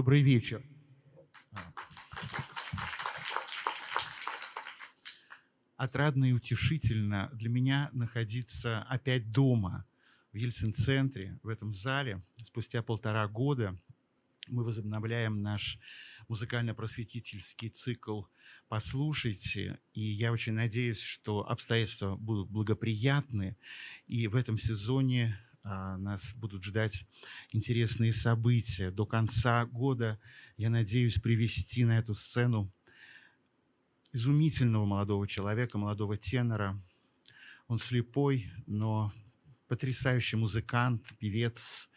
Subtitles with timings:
[0.00, 0.62] Добрый вечер.
[5.76, 9.84] Отрадно и утешительно для меня находиться опять дома,
[10.32, 12.22] в Ельцин-центре, в этом зале.
[12.42, 13.78] Спустя полтора года
[14.48, 15.78] мы возобновляем наш
[16.28, 18.22] музыкально-просветительский цикл
[18.68, 19.80] «Послушайте».
[19.92, 23.54] И я очень надеюсь, что обстоятельства будут благоприятны.
[24.06, 25.38] И в этом сезоне
[25.98, 27.06] нас будут ждать
[27.52, 28.90] интересные события.
[28.90, 30.18] До конца года
[30.56, 32.72] я надеюсь привести на эту сцену
[34.12, 36.80] изумительного молодого человека, молодого тенора.
[37.68, 39.12] Он слепой, но
[39.68, 41.88] потрясающий музыкант, певец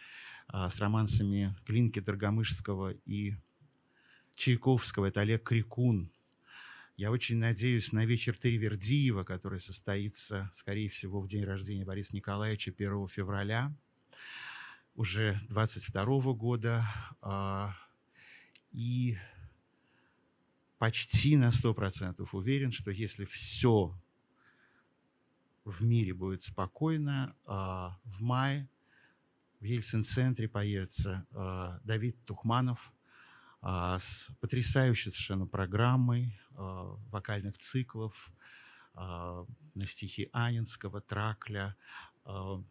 [0.47, 3.35] а, с романсами Клинки Доргомышского и
[4.35, 5.07] Чайковского.
[5.07, 6.11] Это Олег Крикун.
[6.95, 12.69] Я очень надеюсь на вечер Тривердиева, который состоится, скорее всего, в день рождения Бориса Николаевича
[12.69, 13.73] 1 февраля
[14.93, 16.85] уже 22 года.
[17.19, 17.73] А,
[18.71, 19.17] и
[20.77, 23.99] почти на 100% уверен, что если все
[25.65, 28.69] в мире будет спокойно, а, в мае
[29.59, 32.93] в Ельцин-центре появится а, Давид Тухманов
[33.63, 38.33] с потрясающей совершенно программой вокальных циклов
[38.93, 39.45] на
[39.87, 41.75] стихи Анинского, Тракля,
[42.25, 42.63] в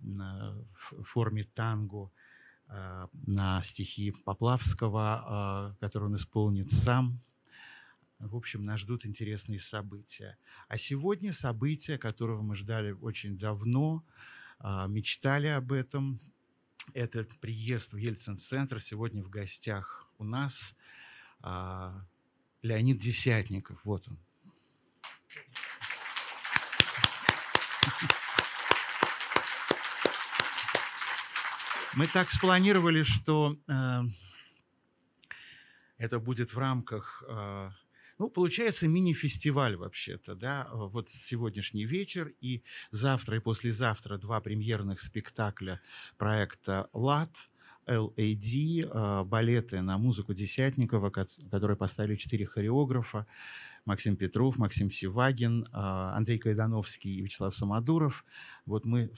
[1.04, 2.10] форме танго,
[2.68, 7.20] на стихи Поплавского, который он исполнит сам–
[8.22, 10.38] в общем, нас ждут интересные события.
[10.68, 14.04] А сегодня события, которого мы ждали очень давно,
[14.60, 16.20] а, мечтали об этом.
[16.94, 18.80] Это приезд в Ельцин-центр.
[18.80, 20.76] Сегодня в гостях у нас
[21.42, 22.06] а,
[22.62, 23.80] Леонид Десятников.
[23.84, 24.18] Вот он.
[31.94, 34.00] Мы так спланировали, что э,
[35.98, 37.70] это будет в рамках э,
[38.18, 45.80] ну, получается мини-фестиваль вообще-то, да, вот сегодняшний вечер и завтра и послезавтра два премьерных спектакля
[46.18, 47.50] проекта «ЛАД»,
[47.86, 53.26] LAD, э, балеты на музыку Десятникова, которые поставили четыре хореографа,
[53.84, 58.24] Максим Петров, Максим Сивагин, э, Андрей Кайдановский и Вячеслав Самодуров.
[58.66, 59.10] Вот мы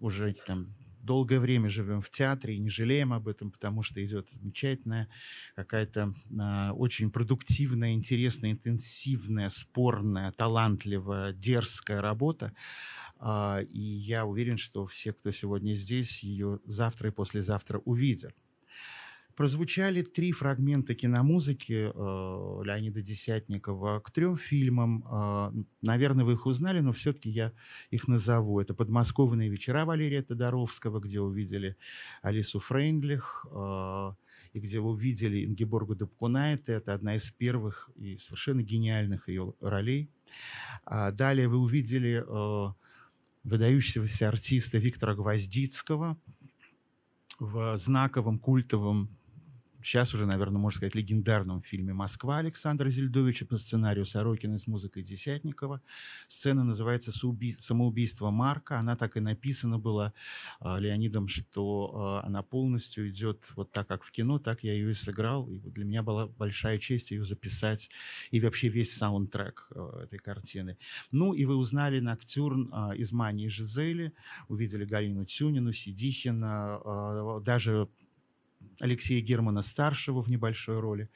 [0.00, 0.74] уже там
[1.04, 5.08] долгое время живем в театре и не жалеем об этом, потому что идет замечательная,
[5.54, 12.52] какая-то э, очень продуктивная, интересная, интенсивная, спорная, талантливая, дерзкая работа.
[13.20, 18.34] Э, и я уверен, что все, кто сегодня здесь, ее завтра и послезавтра увидят
[19.36, 25.04] прозвучали три фрагмента киномузыки э, Леонида Десятникова к трем фильмам.
[25.10, 27.52] Э, наверное, вы их узнали, но все-таки я
[27.90, 28.60] их назову.
[28.60, 31.76] Это «Подмосковные вечера» Валерия Тодоровского, где увидели
[32.22, 34.12] Алису Фрейндлих, э,
[34.52, 36.72] и где вы увидели Ингеборгу Дапкунайте.
[36.72, 40.10] Это одна из первых и совершенно гениальных ее ролей.
[40.84, 42.72] А далее вы увидели э,
[43.42, 46.16] выдающегося артиста Виктора Гвоздицкого
[47.40, 49.10] в знаковом культовом
[49.84, 55.02] сейчас уже, наверное, можно сказать, легендарном фильме «Москва» Александра Зельдовича по сценарию Сорокина с музыкой
[55.02, 55.82] Десятникова.
[56.26, 58.78] Сцена называется «Самоубийство Марка».
[58.78, 60.14] Она так и написана была
[60.60, 64.90] э, Леонидом, что э, она полностью идет вот так, как в кино, так я ее
[64.90, 65.48] и сыграл.
[65.48, 67.90] И для меня была большая честь ее записать
[68.30, 70.78] и вообще весь саундтрек э, этой картины.
[71.10, 74.14] Ну и вы узнали Ноктюрн из «Мании Жизели»,
[74.48, 77.88] увидели Галину Тюнину, Сидихина, даже
[78.80, 81.08] Алексея Германа старшего в небольшой роли.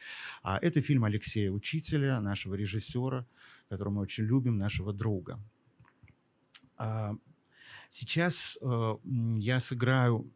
[0.43, 3.27] А это фильм Алексея Учителя, нашего режиссера,
[3.69, 5.41] которого мы очень любим, нашего друга.
[6.77, 7.15] А
[7.91, 8.97] сейчас э,
[9.37, 10.33] я сыграю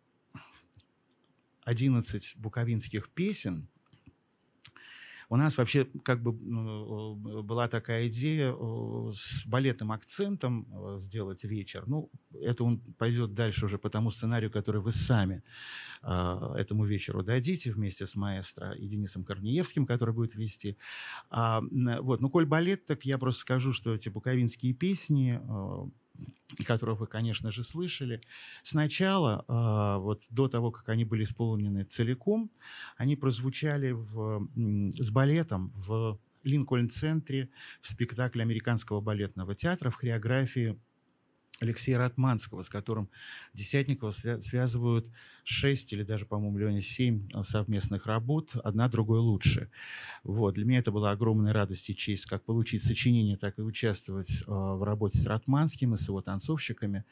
[1.64, 3.68] 11 буковинских песен,
[5.32, 10.98] у нас вообще как бы ну, э, была такая идея э, с балетным акцентом э,
[10.98, 11.84] сделать вечер.
[11.86, 15.42] Ну, это он пойдет дальше уже по тому сценарию, который вы сами
[16.02, 20.76] этому вечеру дадите вместе с маэстро и Денисом Корнеевским, который будет вести.
[21.30, 21.62] А,
[22.00, 25.40] вот, ну, коль балет, так я просто скажу, что эти буковинские песни
[26.66, 28.20] которых вы, конечно же, слышали.
[28.62, 32.50] Сначала, а, вот до того, как они были исполнены целиком,
[32.96, 34.48] они прозвучали в,
[34.98, 37.48] с балетом в Линкольн-центре
[37.80, 40.78] в спектакле Американского балетного театра в хореографии
[41.62, 43.08] Алексея Ратманского, с которым
[43.54, 45.06] Десятникова свя- связывают
[45.44, 49.70] шесть или даже, по-моему, Леня, семь э, совместных работ, одна другой лучше.
[50.24, 50.54] Вот.
[50.54, 54.44] Для меня это была огромная радость и честь, как получить сочинение, так и участвовать э,
[54.46, 57.04] в работе с Ратманским и с его танцовщиками.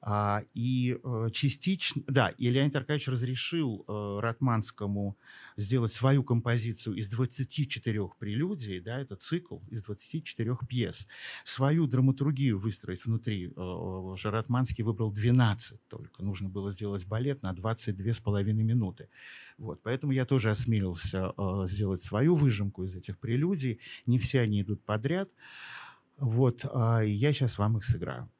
[0.00, 5.18] А, и э, частично, да, и Леонид Аркадьевич разрешил э, Ратманскому
[5.56, 11.08] сделать свою композицию из 24 прелюдий, да, это цикл из 24 пьес,
[11.42, 13.52] свою драматургию выстроить внутри.
[13.56, 19.08] Э, Ратманский выбрал 12 только, нужно было сделать балет на 22 с половиной минуты.
[19.56, 21.32] Вот, поэтому я тоже осмелился
[21.66, 23.80] сделать свою выжимку из этих прелюдий.
[24.06, 25.28] Не все они идут подряд.
[26.16, 28.30] Вот, а я сейчас вам их сыграю.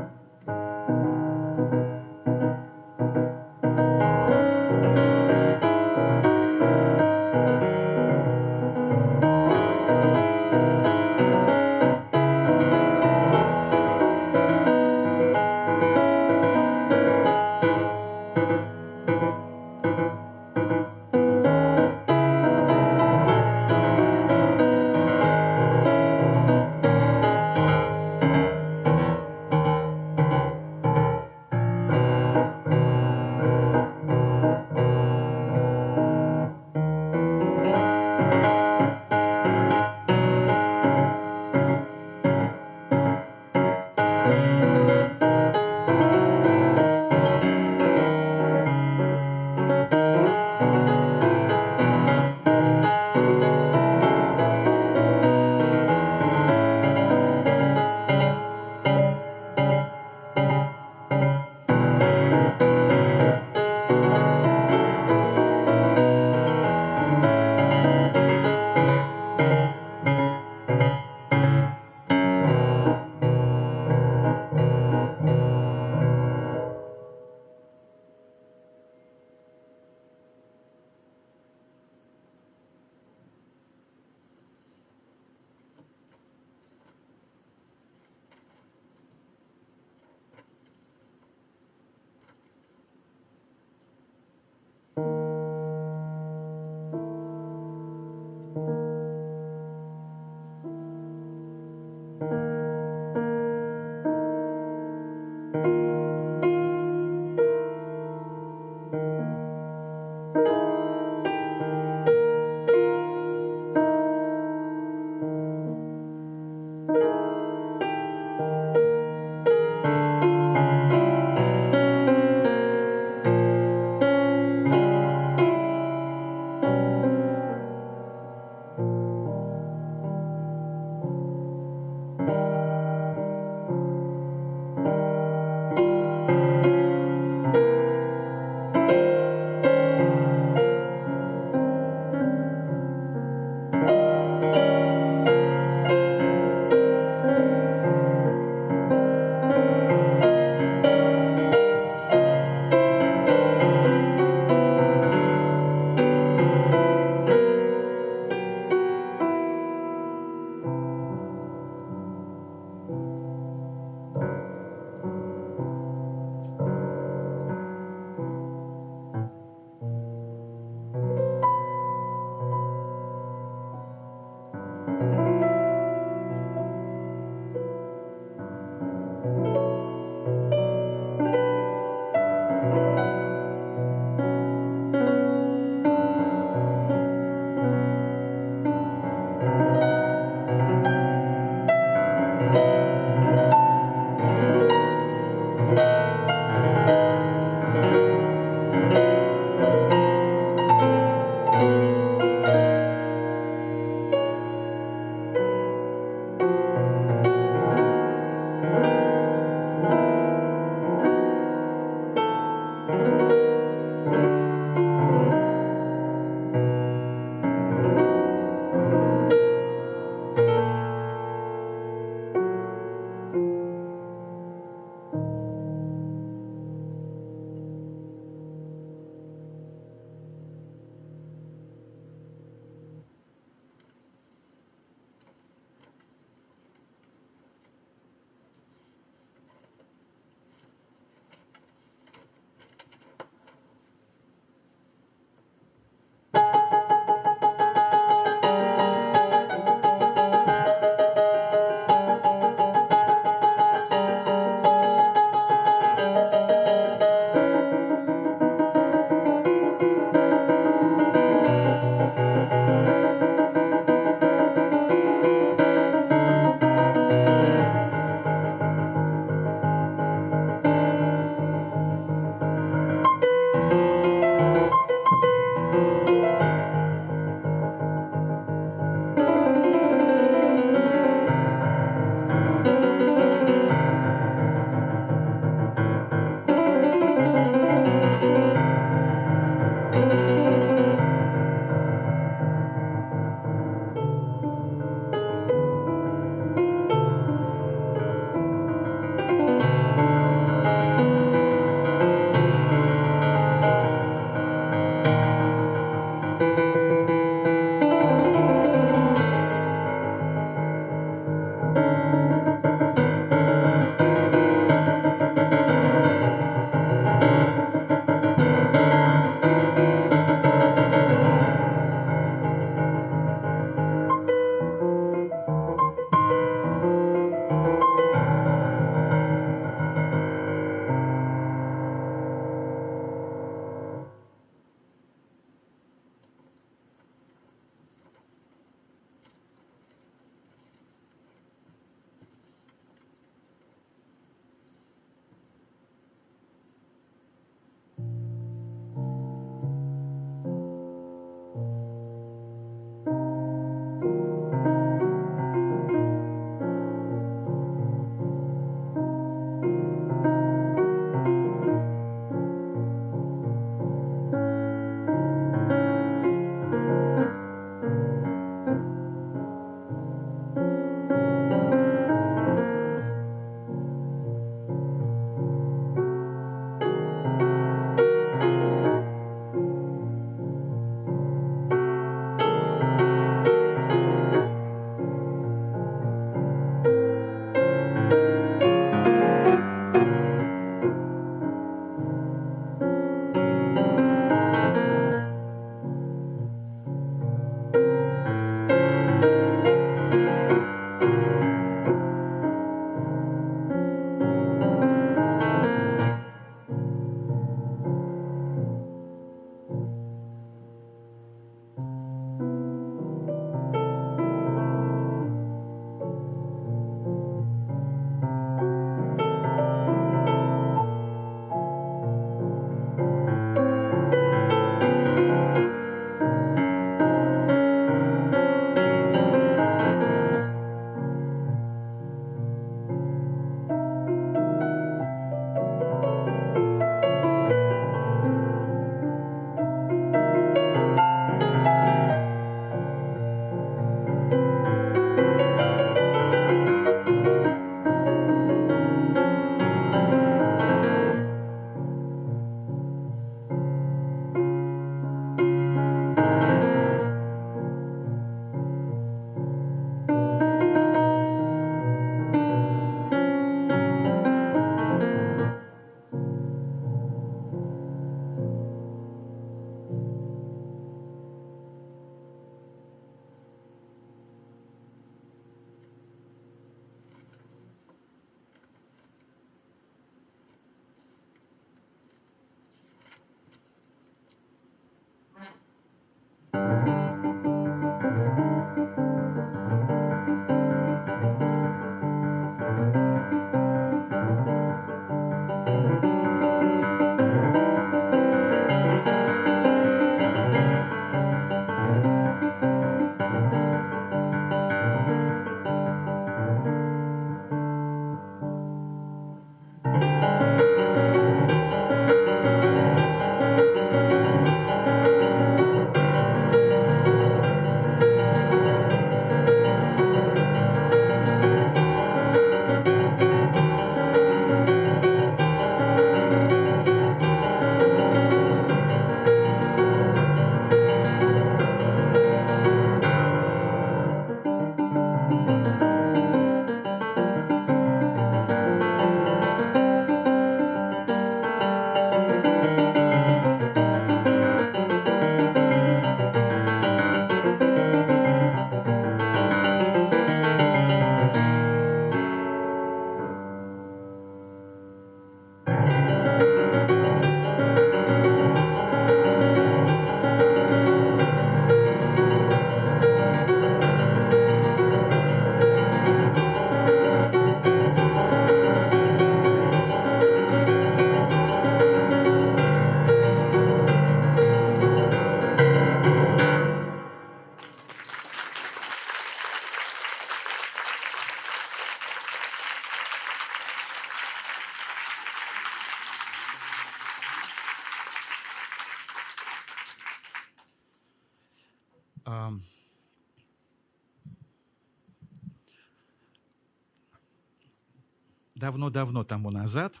[598.90, 600.00] Давно-давно тому назад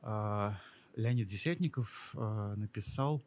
[0.00, 0.58] а,
[0.96, 3.22] Леонид Десятников а, написал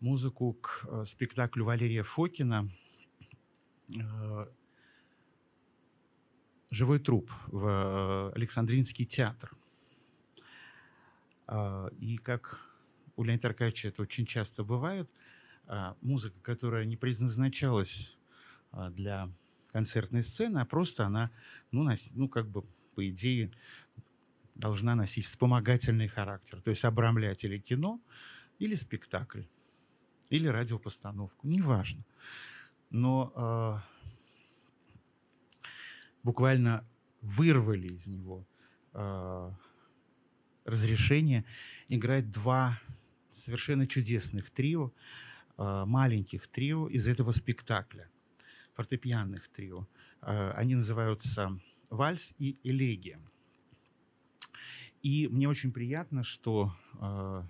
[0.00, 2.68] музыку к а, спектаклю Валерия Фокина
[6.70, 9.54] «Живой труп» в Александринский театр.
[12.00, 12.58] И как
[13.16, 15.08] у Леонида Аркадьевича это очень часто бывает,
[16.00, 18.16] музыка, которая не предназначалась
[18.72, 19.28] для
[19.70, 21.30] концертной сцены, а просто она,
[21.70, 22.64] ну, ну как бы
[22.94, 23.52] по идее,
[24.54, 28.00] должна носить вспомогательный характер, то есть обрамлять или кино,
[28.58, 29.42] или спектакль,
[30.30, 32.04] или радиопостановку, неважно.
[32.90, 33.94] Но э,
[36.22, 36.86] буквально
[37.20, 38.46] вырвали из него
[38.92, 39.50] э,
[40.64, 41.44] разрешение
[41.88, 42.80] играть два
[43.28, 44.92] совершенно чудесных трио,
[45.58, 48.08] э, маленьких трио из этого спектакля,
[48.74, 49.86] фортепианных трио.
[50.22, 51.58] Э, они называются
[51.90, 53.20] «Вальс» и «Элегия».
[55.04, 57.42] И мне очень приятно, что э,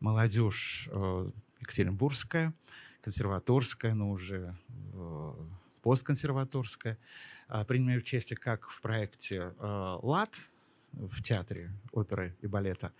[0.00, 1.30] молодежь э,
[1.60, 2.52] екатеринбургская,
[3.00, 4.56] консерваторская, но уже
[4.92, 5.32] э,
[5.82, 6.98] постконсерваторская,
[7.48, 10.34] э, принимает участие как в проекте э, «ЛАД»
[10.94, 12.92] в театре оперы и балета,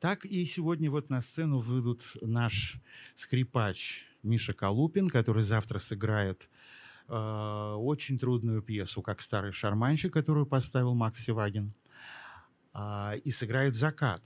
[0.00, 2.78] так и сегодня вот на сцену выйдут наш
[3.14, 6.48] скрипач Миша Калупин, который завтра сыграет
[7.06, 11.74] э, очень трудную пьесу, как «Старый шарманщик», которую поставил Макс Севагин–
[12.72, 14.22] а, и сыграет «Закат»,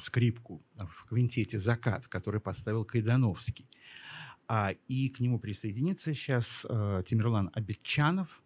[0.00, 3.68] скрипку в квинтете «Закат», который поставил Кайдановский.
[4.48, 8.42] А, и к нему присоединится сейчас а, Тимирлан Абитчанов,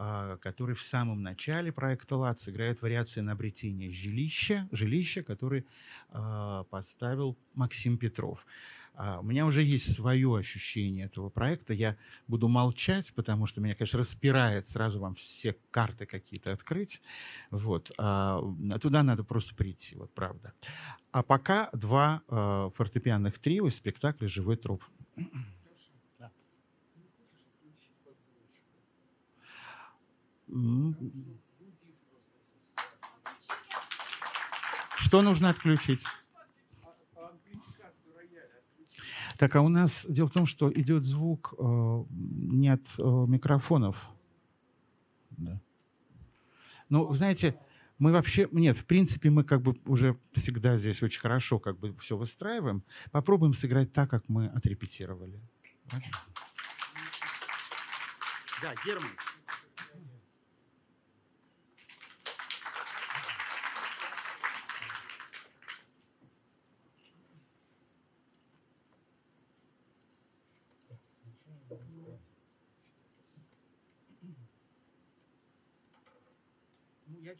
[0.00, 5.66] а, который в самом начале проекта «ЛАД» сыграет вариации на обретение жилища, жилища, который
[6.10, 8.46] а, поставил Максим Петров.
[9.00, 11.72] А, у меня уже есть свое ощущение этого проекта.
[11.72, 11.96] Я
[12.26, 17.00] буду молчать, потому что меня, конечно, распирает сразу вам все карты какие-то открыть.
[17.52, 17.92] Вот.
[17.96, 18.42] А
[18.80, 20.52] туда надо просто прийти, вот правда.
[21.12, 24.82] А пока два а, фортепианных трио из спектакля «Живой труп».
[34.96, 36.02] Что нужно отключить?
[39.38, 44.10] Так, а у нас дело в том, что идет звук э, не от э, микрофонов.
[45.30, 45.60] Да.
[46.88, 47.56] Ну, знаете,
[47.98, 51.94] мы вообще, нет, в принципе, мы как бы уже всегда здесь очень хорошо как бы
[52.00, 52.82] все выстраиваем.
[53.12, 55.40] Попробуем сыграть так, как мы отрепетировали.
[58.60, 59.12] Да, Герман.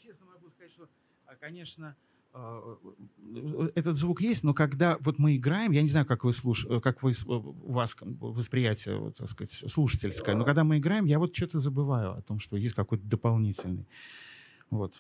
[0.09, 0.89] Честно могу сказать, что,
[1.27, 1.95] а, конечно,
[2.33, 2.79] а,
[3.35, 6.65] э, этот звук есть, но когда вот мы играем, я не знаю, как вы слуш...
[6.65, 11.37] Э, как вы, у вас восприятие, так сказать, слушательское, но когда мы играем, я вот
[11.37, 13.87] что-то забываю о том, что есть какой-то дополнительный.
[14.71, 14.95] Вот.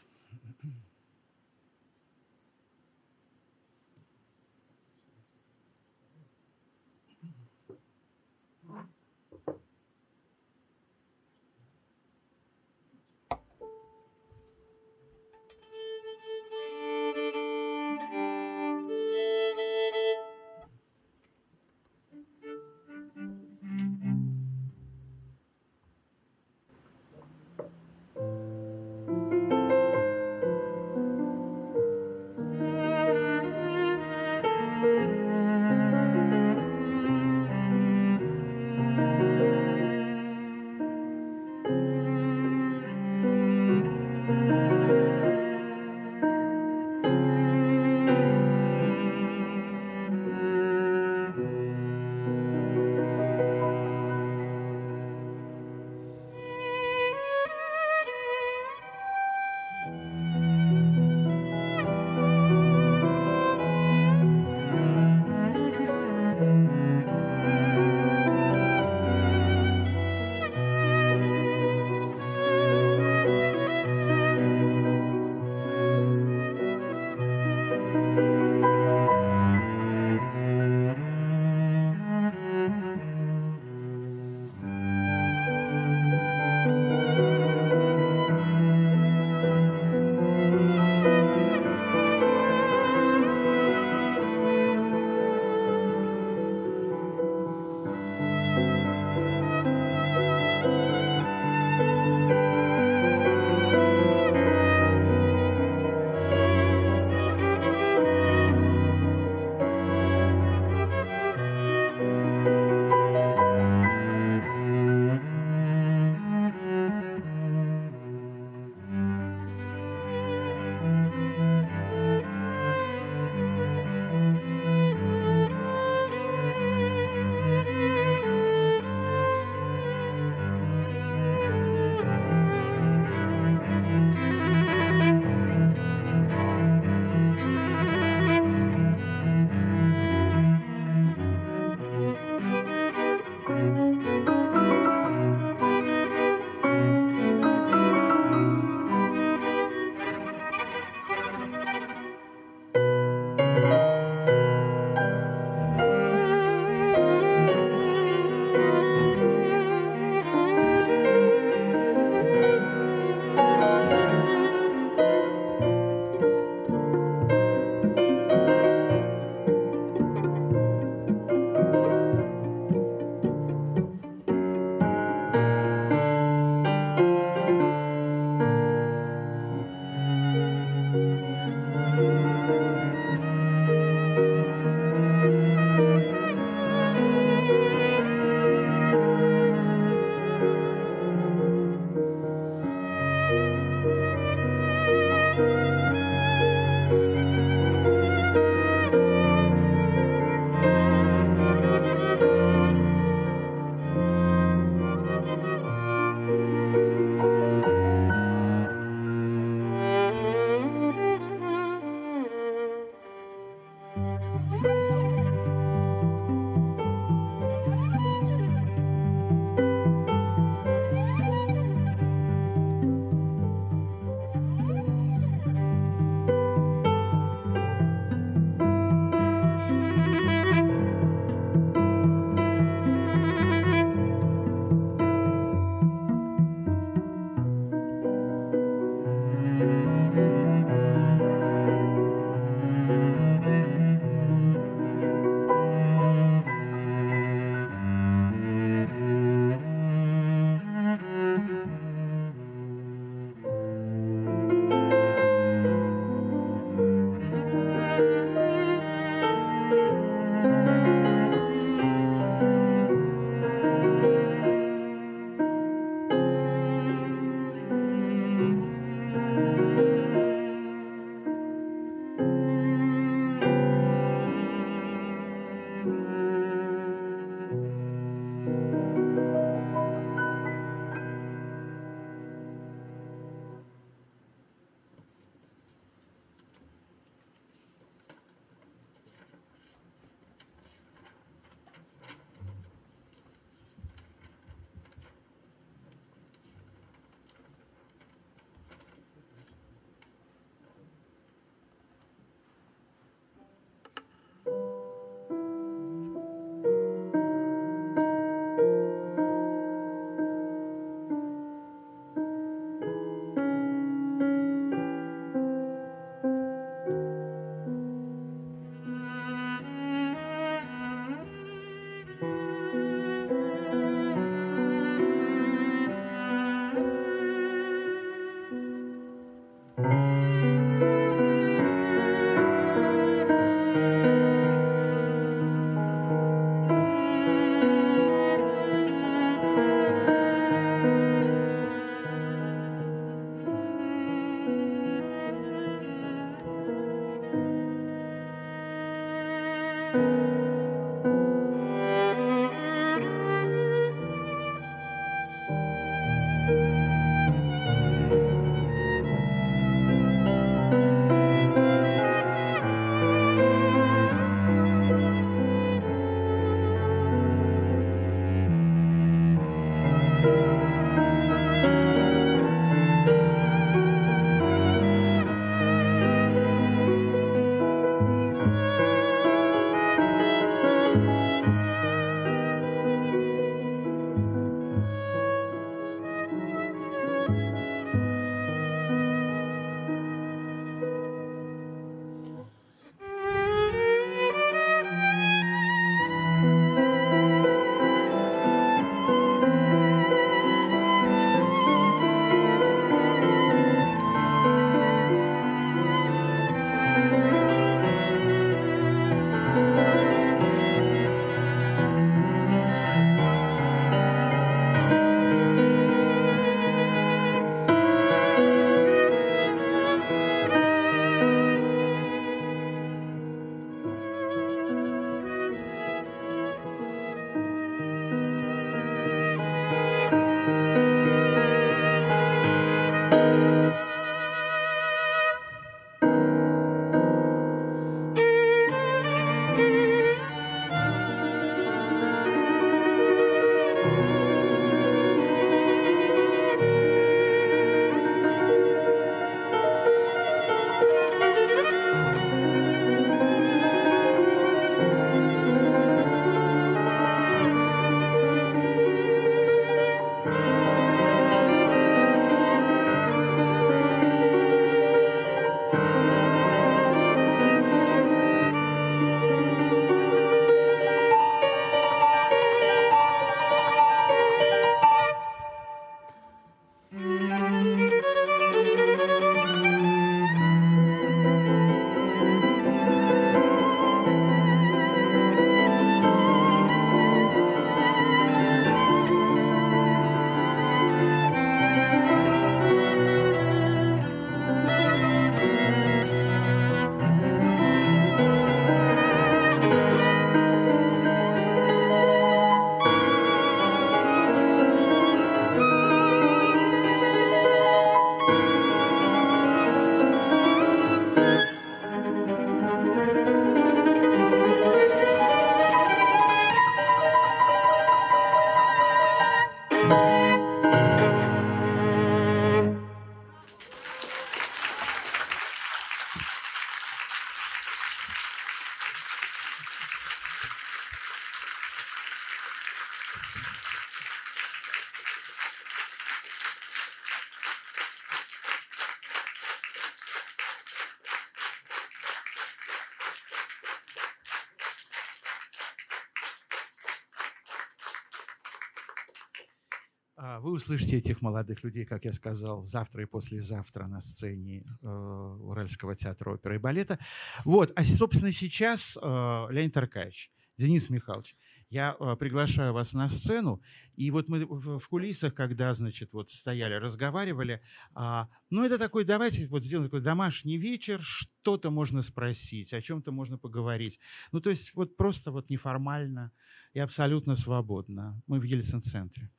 [550.58, 556.34] Услышите этих молодых людей, как я сказал, завтра и послезавтра на сцене э, Уральского театра
[556.34, 556.98] оперы и балета.
[557.44, 561.36] Вот, а, собственно, сейчас э, Леонид Аркадьевич, Денис Михайлович,
[561.70, 563.62] я э, приглашаю вас на сцену,
[563.94, 567.62] и вот мы в, в кулисах, когда, значит, вот стояли, разговаривали,
[567.94, 573.12] а, ну, это такой, давайте вот сделаем такой домашний вечер, что-то можно спросить, о чем-то
[573.12, 573.98] можно поговорить.
[574.32, 576.32] Ну, то есть вот просто вот неформально
[576.72, 578.20] и абсолютно свободно.
[578.26, 579.30] Мы в Ельцин-центре.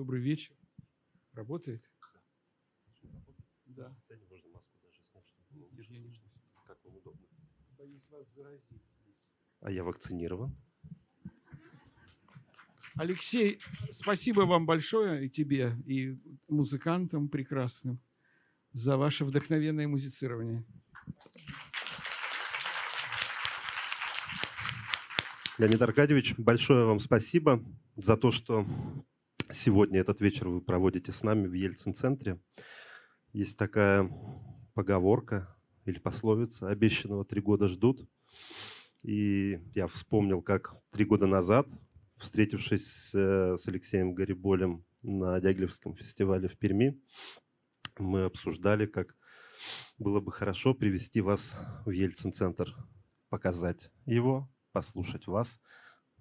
[0.00, 0.54] Добрый вечер.
[1.34, 1.82] Работает?
[3.66, 3.90] Да.
[3.90, 6.30] На сцене можно маску даже снять, чтобы было лучше слышно.
[6.66, 7.26] Как вам удобно.
[7.76, 9.18] Боюсь вас заразить здесь.
[9.60, 10.56] А я вакцинирован.
[12.94, 18.00] Алексей, спасибо вам большое и тебе, и музыкантам прекрасным
[18.72, 20.64] за ваше вдохновенное музицирование.
[25.58, 27.62] Леонид Аркадьевич, большое вам спасибо
[27.96, 28.64] за то, что
[29.52, 32.40] сегодня этот вечер вы проводите с нами в Ельцин-центре.
[33.32, 34.10] Есть такая
[34.74, 38.08] поговорка или пословица «Обещанного три года ждут».
[39.02, 41.68] И я вспомнил, как три года назад,
[42.16, 47.00] встретившись э, с Алексеем Гариболем на Дягилевском фестивале в Перми,
[47.98, 49.16] мы обсуждали, как
[49.98, 52.74] было бы хорошо привести вас в Ельцин-центр,
[53.30, 55.60] показать его, послушать вас–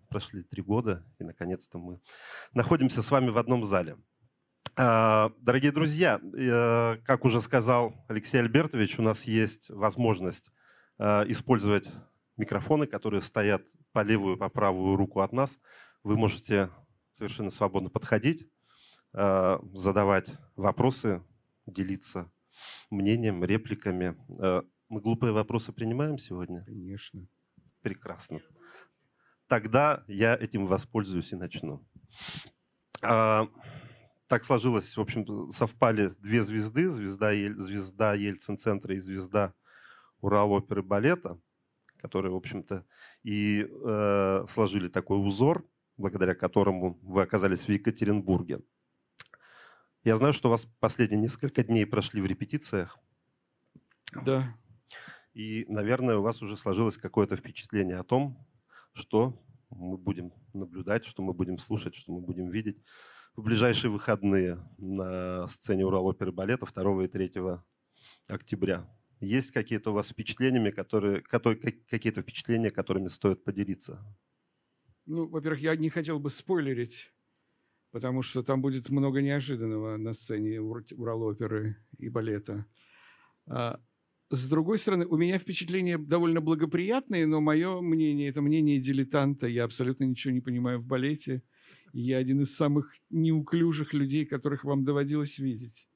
[0.10, 2.02] прошли три года, и наконец-то мы
[2.54, 3.98] находимся с вами в одном зале.
[4.76, 10.52] А, дорогие друзья, э, как уже сказал Алексей Альбертович, у нас есть возможность
[10.98, 11.90] э, использовать
[12.38, 15.60] микрофоны, которые стоят по левую, по правую руку от нас.
[16.04, 16.70] Вы можете
[17.12, 18.48] совершенно свободно подходить,
[19.14, 21.24] э, задавать вопросы,
[21.66, 22.32] делиться
[22.90, 24.16] мнением, репликами.
[24.90, 26.64] Мы глупые вопросы принимаем сегодня?
[26.66, 27.28] Конечно.
[27.82, 28.42] Прекрасно
[29.50, 31.86] тогда я этим воспользуюсь и начну.
[33.02, 33.50] А,
[34.28, 39.54] так сложилось, в общем совпали две звезды, звезда, Ель, звезда Ельцин-центра и звезда
[40.22, 41.40] Урал оперы балета,
[41.98, 42.86] которые, в общем-то,
[43.24, 45.66] и э, сложили такой узор,
[45.98, 48.62] благодаря которому вы оказались в Екатеринбурге.
[50.04, 53.00] Я знаю, что у вас последние несколько дней прошли в репетициях.
[54.26, 54.56] Да.
[55.34, 58.38] И, наверное, у вас уже сложилось какое-то впечатление о том,
[58.94, 62.84] что мы будем наблюдать, что мы будем слушать, что мы будем видеть
[63.36, 67.32] в ближайшие выходные на сцене Урал оперы балета 2 и 3
[68.28, 68.90] октября.
[69.20, 71.60] Есть какие-то у вас впечатления, которые, которые,
[71.90, 74.00] какие-то впечатления, которыми стоит поделиться?
[75.06, 77.12] Ну, во-первых, я не хотел бы спойлерить,
[77.92, 82.66] потому что там будет много неожиданного на сцене Урал оперы и балета.
[84.32, 89.48] С другой стороны, у меня впечатления довольно благоприятные, но мое мнение– это мнение дилетанта.
[89.48, 91.42] Я абсолютно ничего не понимаю в балете.
[91.94, 95.88] я один из самых неуклюжих людей, которых вам доводилось видеть.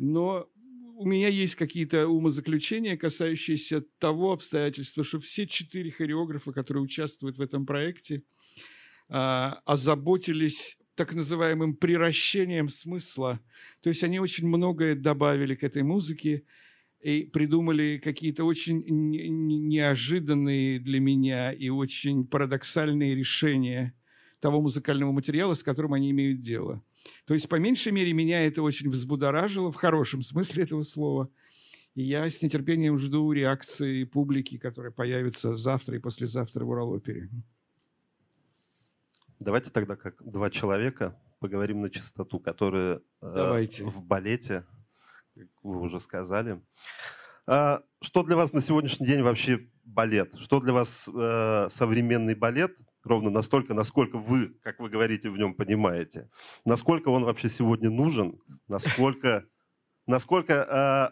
[0.00, 0.48] Но
[0.96, 7.40] у меня есть какие-то умозаключения, касающиеся того обстоятельства, что все четыре хореографа, которые участвуют в
[7.40, 8.24] этом проекте,
[9.08, 13.38] а, озаботились так называемым приращением смысла.
[13.80, 16.42] То есть они очень многое добавили к этой музыке,
[17.00, 18.84] и придумали какие-то очень
[19.68, 23.94] неожиданные для меня и очень парадоксальные решения
[24.40, 26.82] того музыкального материала, с которым они имеют дело.
[27.24, 31.30] То есть, по меньшей мере, меня это очень взбудоражило, в хорошем смысле этого слова.
[31.94, 37.30] И я с нетерпением жду реакции публики, которая появится завтра и послезавтра в Уралопере.
[39.40, 44.64] Давайте тогда, как два человека, поговорим на чистоту, которые э, в балете
[45.46, 46.60] как вы уже сказали.
[47.46, 50.34] А, что для вас на сегодняшний день вообще балет?
[50.38, 52.76] Что для вас э, современный балет?
[53.04, 56.28] Ровно настолько, насколько вы, как вы говорите, в нем понимаете.
[56.66, 58.38] Насколько он вообще сегодня нужен?
[58.66, 59.46] Насколько,
[60.06, 60.52] насколько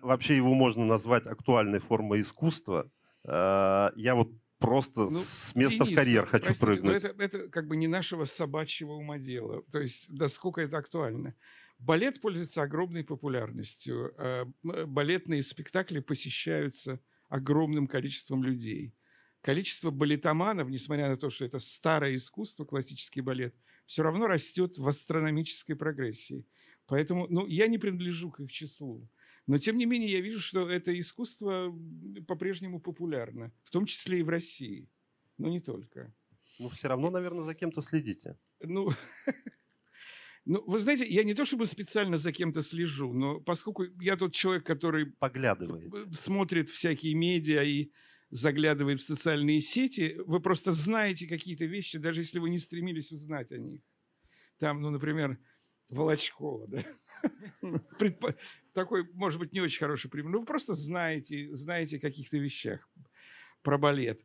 [0.02, 2.90] э, вообще его можно назвать актуальной формой искусства?
[3.24, 7.02] Э, я вот просто ну, с места Денис, в карьер хочу простите, прыгнуть.
[7.02, 9.62] Но это, это как бы не нашего собачьего умодела.
[9.72, 11.34] То есть, насколько это актуально.
[11.78, 14.14] Балет пользуется огромной популярностью.
[14.18, 18.94] Э, балетные спектакли посещаются огромным количеством людей.
[19.42, 23.54] Количество балетоманов, несмотря на то, что это старое искусство, классический балет,
[23.84, 26.46] все равно растет в астрономической прогрессии.
[26.86, 29.08] Поэтому ну, я не принадлежу к их числу.
[29.46, 31.72] Но, тем не менее, я вижу, что это искусство
[32.26, 34.88] по-прежнему популярно, в том числе и в России,
[35.38, 36.12] но не только.
[36.58, 38.36] Ну, все равно, наверное, за кем-то следите.
[38.60, 38.90] Ну,
[40.46, 44.32] Ну, вы знаете, я не то чтобы специально за кем-то слежу, но поскольку я тот
[44.32, 45.92] человек, который Поглядывает.
[45.92, 47.90] э, смотрит всякие медиа и
[48.30, 53.50] заглядывает в социальные сети, вы просто знаете какие-то вещи, даже если вы не стремились узнать
[53.50, 53.82] о них.
[54.58, 55.36] Там, ну, например,
[55.88, 56.84] Волочкова, да?
[58.72, 60.30] Такой, может быть, не очень хороший пример.
[60.30, 62.88] Ну, вы просто знаете, знаете о каких-то вещах
[63.62, 64.20] про балет.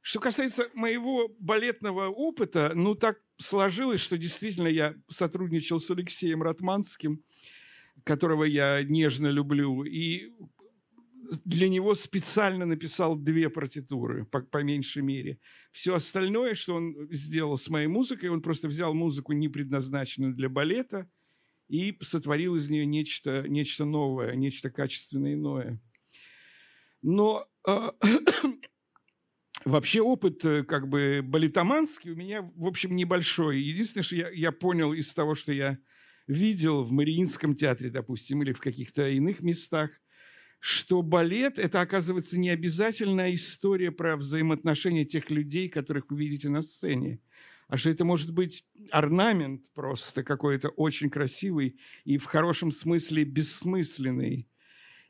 [0.00, 7.22] Что касается моего балетного опыта, ну, так сложилось, что действительно я сотрудничал с Алексеем Ратманским,
[8.04, 10.32] которого я нежно люблю, и
[11.44, 15.38] для него специально написал две партитуры, по, по меньшей мере.
[15.72, 20.48] Все остальное, что он сделал с моей музыкой, он просто взял музыку, не предназначенную для
[20.48, 21.08] балета,
[21.68, 25.80] и сотворил из нее нечто, нечто новое, нечто качественно иное.
[27.02, 27.90] Но э,
[29.66, 33.58] вообще опыт э, как бы балетоманский у меня, в общем, небольшой.
[33.58, 35.78] Единственное, что я, я понял из того, что я
[36.26, 39.90] видел в Мариинском театре, допустим, или в каких-то иных местах,
[40.60, 46.62] что балет– это, оказывается, не обязательно история про взаимоотношения тех людей, которых вы видите на
[46.62, 47.20] сцене,
[47.68, 54.48] а что это может быть орнамент просто какой-то очень красивый и в хорошем смысле бессмысленный.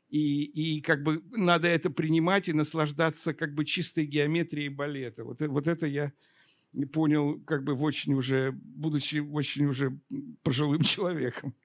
[0.09, 5.23] И, и как бы надо это принимать и наслаждаться как бы чистой геометрией балета.
[5.23, 6.13] Вот, вот это я
[6.93, 9.99] понял как бы в очень уже, будучи очень уже
[10.43, 11.55] пожилым человеком.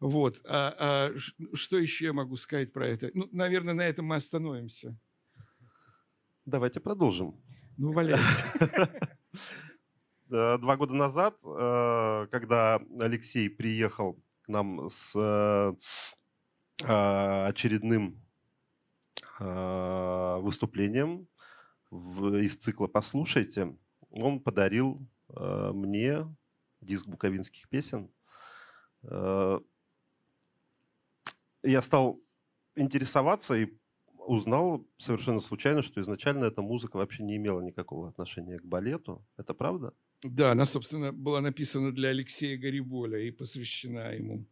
[0.00, 0.40] Вот.
[0.44, 1.18] А, а
[1.54, 3.10] что еще я могу сказать про это?
[3.14, 4.98] Ну, наверное, на этом мы остановимся.
[6.44, 7.40] Давайте продолжим.
[7.78, 8.22] Ну, валяйте.
[10.28, 15.74] Два года назад, э, когда Алексей приехал к нам с э,
[16.82, 18.20] очередным
[19.40, 21.28] э, выступлением
[21.90, 23.76] из цикла «Послушайте»,
[24.10, 26.26] он подарил э, мне
[26.80, 28.10] диск буковинских песен.
[29.02, 29.60] Я
[31.82, 32.20] стал
[32.74, 33.72] интересоваться и
[34.26, 39.24] узнал совершенно случайно, что изначально эта музыка вообще не имела никакого отношения к балету.
[39.36, 39.92] Это правда?
[40.22, 44.46] Да, она, собственно, была написана для Алексея Гариболя и посвящена ему.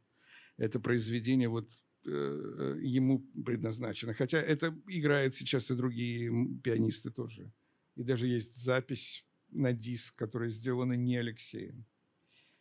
[0.58, 1.70] Это произведение вот
[2.04, 4.14] ему предназначено.
[4.14, 6.30] Хотя это играют сейчас и другие
[6.62, 7.52] пианисты тоже.
[7.96, 11.84] И даже есть запись на диск, которая сделана не Алексеем.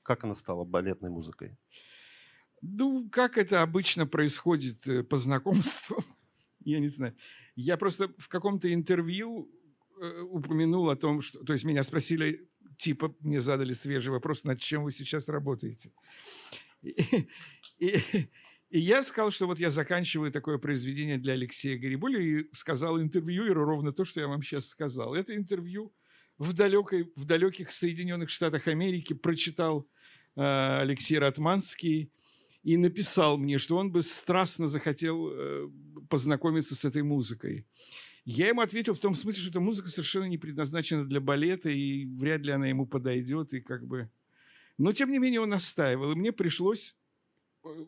[0.04, 1.58] Как она стала балетной музыкой?
[2.62, 6.04] Ну, как это обычно происходит э, по знакомству,
[6.60, 7.16] я не знаю.
[7.56, 9.50] Я просто в каком-то интервью
[10.00, 11.44] э, упомянул о том, что...
[11.44, 15.92] То есть меня спросили, типа, мне задали свежий вопрос, над чем вы сейчас работаете.
[16.84, 17.28] И,
[17.80, 18.30] и-
[18.72, 23.66] и я сказал, что вот я заканчиваю такое произведение для Алексея Гариболя и сказал интервьюеру
[23.66, 25.14] ровно то, что я вам сейчас сказал.
[25.14, 25.94] Это интервью
[26.38, 29.90] в, далекой, в далеких Соединенных Штатах Америки прочитал
[30.38, 32.14] э, Алексей Ратманский
[32.64, 35.70] и написал мне, что он бы страстно захотел э,
[36.10, 37.66] познакомиться с этой музыкой.
[38.24, 42.06] Я ему ответил в том смысле, что эта музыка совершенно не предназначена для балета, и
[42.06, 44.10] вряд ли она ему подойдет, и как бы...
[44.78, 46.96] Но, тем не менее, он настаивал, и мне пришлось,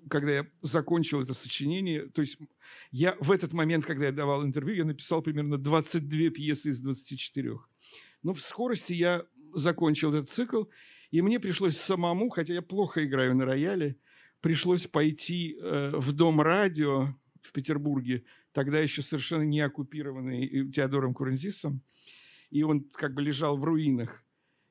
[0.10, 2.38] когда я закончил это сочинение, то есть
[2.92, 7.60] я в этот момент, когда я давал интервью, я написал примерно 22 пьесы из 24.
[8.22, 10.66] Но в скорости я закончил этот цикл,
[11.12, 13.98] и мне пришлось самому, хотя я плохо играю на рояле,
[14.42, 21.14] пришлось пойти э, в дом радио в Петербурге, тогда еще совершенно не оккупированный э, Теодором
[21.14, 21.82] Курензисом,
[22.50, 24.23] и он как бы лежал в руинах.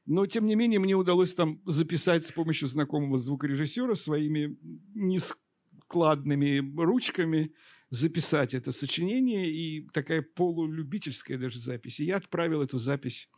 [0.04, 4.58] Но, тем не менее, мне удалось там записать с помощью знакомого звукорежиссера своими
[4.94, 7.54] нескладными ручками,
[7.90, 12.00] записать это сочинение, и такая полулюбительская даже запись.
[12.00, 13.30] И я отправил эту запись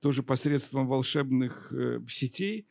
[0.00, 2.68] тоже посредством волшебных э, сетей,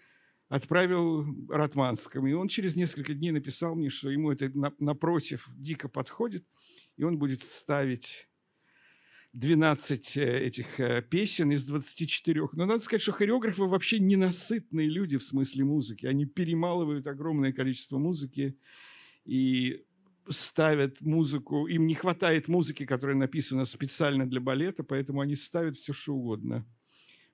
[0.48, 2.28] отправил Ратманскому.
[2.28, 6.46] И он через несколько дней написал мне, что ему это на- напротив дико подходит,
[6.96, 8.30] и он будет ставить
[9.36, 12.50] 12 э, этих э, песен из 24.
[12.54, 16.06] Но надо сказать, что хореографы вообще ненасытные люди в смысле музыки.
[16.06, 18.58] Они перемалывают огромное количество музыки
[19.26, 19.84] и
[20.30, 21.68] ставят музыку.
[21.68, 26.66] Им не хватает музыки, которая написана специально для балета, поэтому они ставят все, что угодно.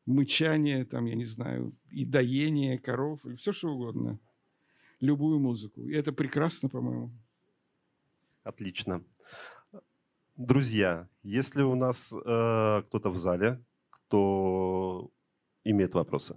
[0.07, 4.19] Мычание, там, я не знаю, и доение коров, и все, что угодно.
[5.01, 5.87] Любую музыку.
[5.87, 7.11] И это прекрасно, по-моему.
[8.43, 9.03] Отлично.
[10.43, 15.11] Друзья, если у нас э, кто-то в зале, кто
[15.63, 16.35] имеет вопросы.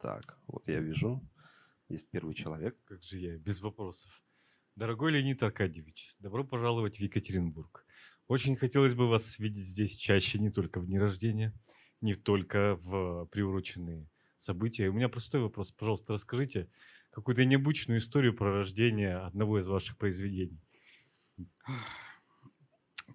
[0.00, 1.20] Так, вот я вижу.
[1.90, 2.74] Есть первый человек.
[2.86, 4.22] Как же я, без вопросов.
[4.76, 7.84] Дорогой Леонид Аркадьевич, добро пожаловать в Екатеринбург.
[8.28, 11.52] Очень хотелось бы вас видеть здесь чаще, не только в дни рождения.
[12.00, 14.88] не только в приуроченные события.
[14.88, 15.70] У меня простой вопрос.
[15.70, 16.70] Пожалуйста, расскажите
[17.18, 20.60] какую-то необычную историю про рождение одного из ваших произведений.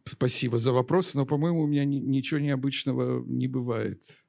[0.05, 4.25] Спасибо за вопрос, но, по-моему, у меня ни- ничего необычного не бывает.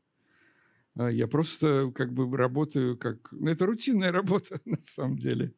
[0.94, 3.32] А Я просто как бы работаю как...
[3.32, 5.52] Ну, это рутинная работа, на самом деле.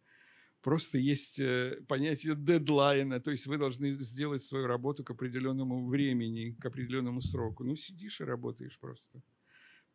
[0.62, 6.56] Просто есть э, понятие дедлайна, то есть вы должны сделать свою работу к определенному времени,
[6.58, 7.64] к определенному сроку.
[7.64, 9.22] Ну, сидишь и работаешь просто.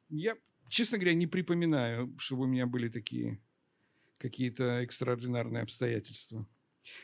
[0.10, 0.38] Я,
[0.70, 3.40] честно говоря, не припоминаю, чтобы у меня были такие
[4.22, 6.48] какие-то экстраординарные обстоятельства.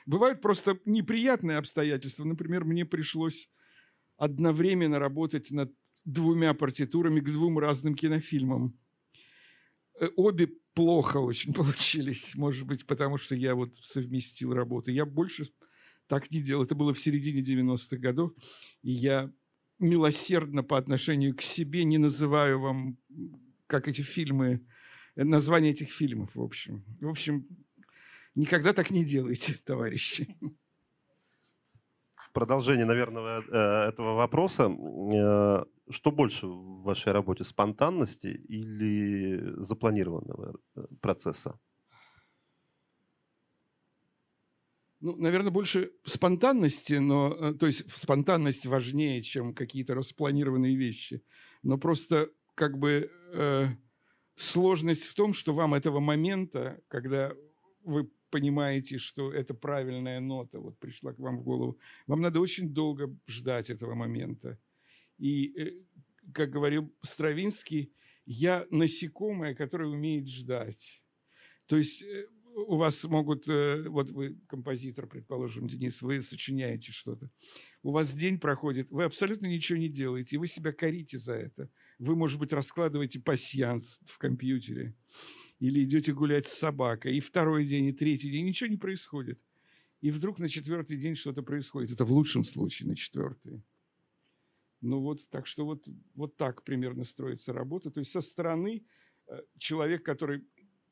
[0.06, 2.24] Бывают просто неприятные обстоятельства.
[2.24, 3.52] Например, мне пришлось
[4.18, 5.74] одновременно работать над
[6.06, 8.80] двумя партитурами к двум разным кинофильмам.
[10.00, 14.92] Э, Обе плохо очень получились, может быть, потому что я вот совместил работы.
[14.92, 15.48] Я больше
[16.08, 16.64] так не делал.
[16.64, 18.32] Это было в середине 90-х годов,
[18.82, 19.32] и я
[19.80, 22.98] милосердно по отношению к себе не называю вам,
[23.68, 24.66] как эти фильмы,
[25.24, 26.84] название этих фильмов, в общем.
[27.02, 27.46] В общем,
[28.36, 30.28] никогда так не делайте, товарищи.
[32.16, 40.60] В продолжение, наверное, э, этого вопроса, э, что больше в вашей работе, спонтанности или запланированного
[40.76, 41.60] э, процесса?
[45.00, 51.22] Ну, наверное, больше спонтанности, но, то есть спонтанность важнее, чем какие-то распланированные вещи.
[51.62, 53.68] Но просто как бы э,
[54.38, 57.34] сложность в том, что вам этого момента, когда
[57.84, 62.70] вы понимаете, что это правильная нота, вот пришла к вам в голову, вам надо очень
[62.70, 64.60] долго ждать этого момента.
[65.18, 65.72] И, э,
[66.34, 67.92] как говорил Стравинский,
[68.26, 71.02] я насекомое, которое умеет ждать.
[71.66, 77.32] То есть э, у вас могут, э, вот вы композитор, предположим, Денис, вы сочиняете что-то.
[77.82, 81.72] У вас день проходит, вы абсолютно ничего не делаете, и вы себя корите за это.
[82.00, 84.94] Вы, может быть, раскладываете пасьянс в компьютере
[85.60, 89.40] или идете гулять с собакой, и второй день, и третий день, ничего не происходит.
[90.02, 91.92] И вдруг на четвертый день что-то происходит.
[91.92, 93.64] Это в лучшем случае на четвертый.
[94.82, 97.90] Ну вот, так что вот, вот так примерно строится работа.
[97.90, 98.86] То есть со стороны
[99.28, 100.44] э, человек, который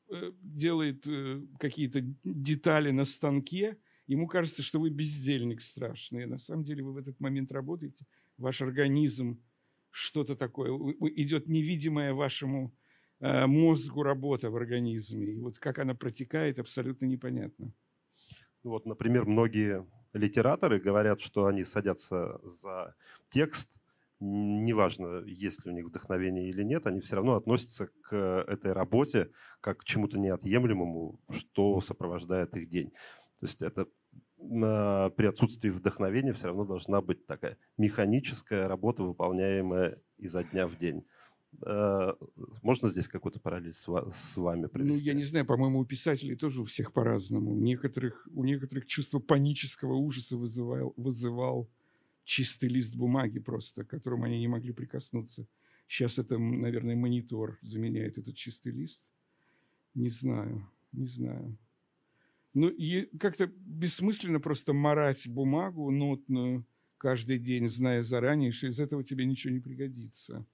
[0.08, 3.78] э, делает э, какие-то детали на станке,
[4.08, 6.26] ему кажется, что вы бездельник страшный.
[6.26, 8.06] На самом деле вы в этот момент работаете,
[8.38, 9.40] ваш организм
[9.96, 10.70] что-то такое,
[11.16, 12.74] идет невидимая вашему
[13.20, 15.26] э, мозгу работа в организме.
[15.32, 17.72] И вот как она протекает, абсолютно непонятно.
[18.62, 22.94] Ну Вот, например, многие литераторы говорят, что они садятся за
[23.30, 23.80] текст,
[24.20, 28.14] неважно, есть ли у них вдохновение или нет, они все равно относятся к
[28.48, 29.30] этой работе
[29.62, 32.90] как к чему-то неотъемлемому, что сопровождает их день.
[33.40, 33.86] То есть это
[34.48, 41.04] при отсутствии вдохновения все равно должна быть такая механическая работа, выполняемая изо дня в день.
[41.64, 42.12] Э,
[42.62, 45.04] Можно здесь какой-то параллель с ва- с вами Ну, провести?
[45.04, 47.52] я не знаю, по-моему, у писателей тоже у всех по-разному.
[47.52, 51.70] У некоторых, у некоторых чувство панического ужаса вызывал, вызывал
[52.24, 55.46] чистый лист бумаги просто, к которому они не могли прикоснуться.
[55.88, 59.12] Сейчас это, наверное, монитор заменяет этот чистый лист.
[59.94, 61.56] Не знаю, не знаю.
[62.56, 69.04] Ну, и как-то бессмысленно просто марать бумагу нотную каждый день, зная заранее, что из этого
[69.04, 70.46] тебе ничего не пригодится.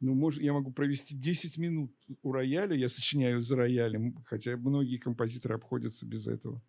[0.00, 1.94] Ну, может, я могу провести 10 минут
[2.24, 6.60] у рояля, я сочиняю за роялем, хотя многие композиторы обходятся без этого.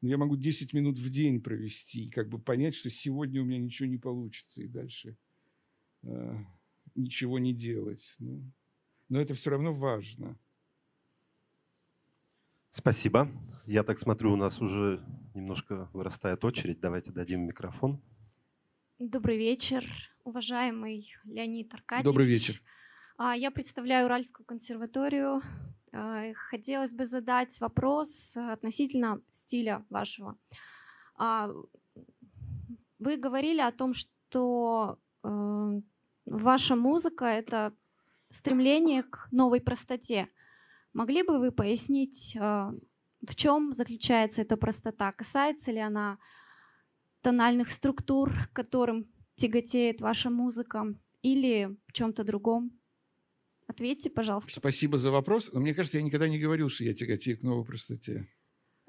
[0.00, 3.44] Но я могу 10 минут в день провести и как бы понять, что сегодня у
[3.44, 5.16] меня ничего не получится, и дальше
[6.02, 6.36] э,
[6.96, 8.16] ничего не делать.
[8.18, 8.42] Ну,
[9.08, 10.36] но это все равно важно.
[12.70, 13.28] Спасибо.
[13.66, 15.00] Я так смотрю, у нас уже
[15.34, 16.80] немножко вырастает очередь.
[16.80, 18.00] Давайте дадим микрофон.
[18.98, 19.84] Добрый вечер,
[20.24, 22.04] уважаемый Леонид Аркадьевич.
[22.04, 22.54] Добрый вечер.
[23.16, 25.40] А, Я представляю Уральскую консерваторию.
[25.92, 30.36] А, Хотелось бы задать вопрос а, относительно стиля вашего.
[32.98, 35.80] Вы говорили о том, что э,
[36.26, 37.72] ваша музыка— это
[38.30, 40.28] стремление к новой простоте.
[40.92, 42.72] Могли бы вы пояснить, а,
[43.26, 45.12] в чем заключается эта простота?
[45.12, 46.18] Касается ли она
[47.22, 50.86] тональных структур, к которым тяготеет ваша музыка,
[51.22, 52.72] или в чем-то другом?
[53.66, 54.50] Ответьте, пожалуйста.
[54.50, 55.52] Спасибо за вопрос.
[55.52, 58.26] Мне кажется, я никогда не говорил, что я тяготею к новой простоте.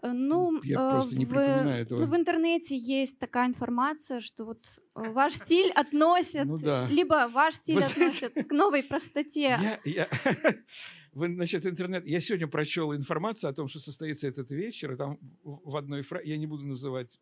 [0.01, 1.99] Э, Ну, Я э, просто не в, припоминаю этого.
[1.99, 6.87] ну, в интернете есть такая информация, что вот э, ваш стиль относят, Ну да.
[6.87, 9.59] либо ваш стиль относят к новой простоте.
[9.61, 10.07] Я, я,
[11.11, 12.07] вы насчет интернета.
[12.07, 16.01] Я сегодня прочел информацию о том, что состоится этот вечер, и там в в одной
[16.01, 17.19] фразе, я не буду называть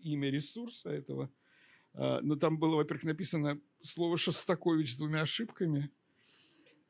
[0.00, 1.30] имя ресурса этого,
[1.94, 5.90] А, Но там было, во-первых, написано слово «Шостакович» с двумя ошибками.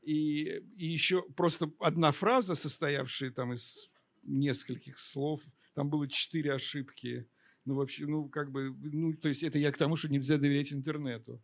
[0.02, 0.44] И,
[0.76, 3.90] и еще просто одна фраза, состоявшая там из
[4.22, 5.42] нескольких слов.
[5.74, 7.26] Там было четыре ошибки.
[7.64, 10.72] Ну, вообще, ну, как бы, ну, то есть это я к тому, что нельзя доверять
[10.72, 11.42] интернету.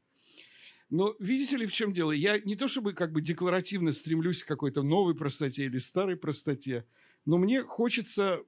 [0.91, 2.11] Но видите ли, в чем дело?
[2.11, 6.85] Я не то чтобы как бы декларативно стремлюсь к какой-то новой простоте или старой простоте,
[7.25, 8.41] но мне хочется,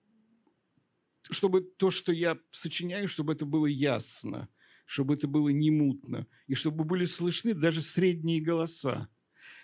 [1.31, 4.49] чтобы то, что я сочиняю, чтобы это было ясно,
[4.87, 9.09] чтобы это было не мутно, и чтобы были слышны даже средние голоса.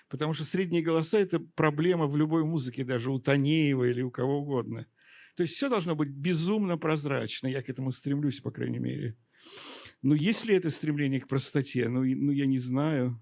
[0.08, 4.38] Потому что средние голоса– это проблема в любой музыке, даже у Танеева или у кого
[4.38, 4.86] угодно.
[5.36, 7.48] То есть все должно быть безумно прозрачно.
[7.48, 9.16] Я к этому стремлюсь, по крайней мере.
[10.02, 11.88] Но есть ли это стремление к простоте?
[11.88, 13.20] Ну, ну я не знаю.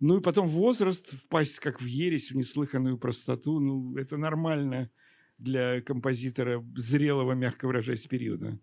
[0.00, 4.90] Ну и потом возраст, впасть как в ересь, в неслыханную простоту, ну это нормально
[5.38, 8.58] для композитора зрелого, мягко выражаясь, периода.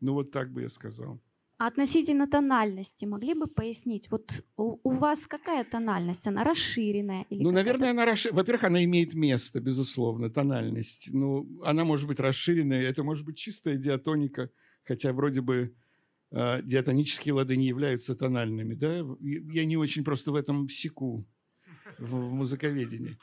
[0.00, 1.20] Ну вот так бы я сказал.
[1.58, 4.10] А относительно тональности могли бы пояснить?
[4.10, 6.26] Вот у, у вас какая тональность?
[6.26, 7.24] Она расширенная?
[7.30, 8.36] Или Ну, какая-то- наверное, она расширена.
[8.36, 11.10] Во-первых, она имеет место, безусловно, тональность.
[11.12, 14.50] Ну, она может быть расширенная, это может быть чистая диатоника,
[14.84, 15.72] хотя вроде бы
[16.62, 19.04] диатонические лады не являются тональными, да?
[19.20, 21.26] Я не очень просто в этом секу,
[21.98, 23.16] в музыковедении.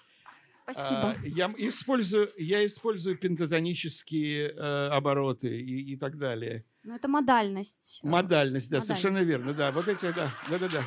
[0.71, 1.11] Спасибо.
[1.11, 6.63] А, я использую, я использую пентатонические э, обороты и, и так далее.
[6.83, 8.01] Ну, это модальность.
[8.03, 9.01] э, Модальность, да, Модальность.
[9.01, 9.71] совершенно верно, да.
[9.71, 10.83] Вот эти, да, да, да, да.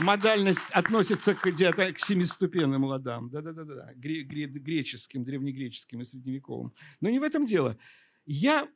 [0.00, 6.02] Модальность относится к, диата- к семиступенным ладам, да, да, да, да, Гре- гре- греческим, древнегреческим
[6.02, 6.74] и средневековым.
[7.00, 7.78] Но не в этом дело.
[8.26, 8.68] Я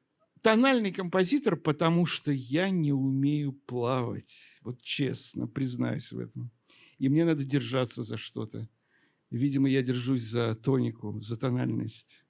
[0.43, 4.59] тональный композитор, потому что я не умею плавать.
[4.63, 6.51] Вот честно, признаюсь в этом.
[6.99, 8.69] И мне надо держаться за что-то.
[9.31, 12.27] Видимо, я держусь за тонику, за тональность.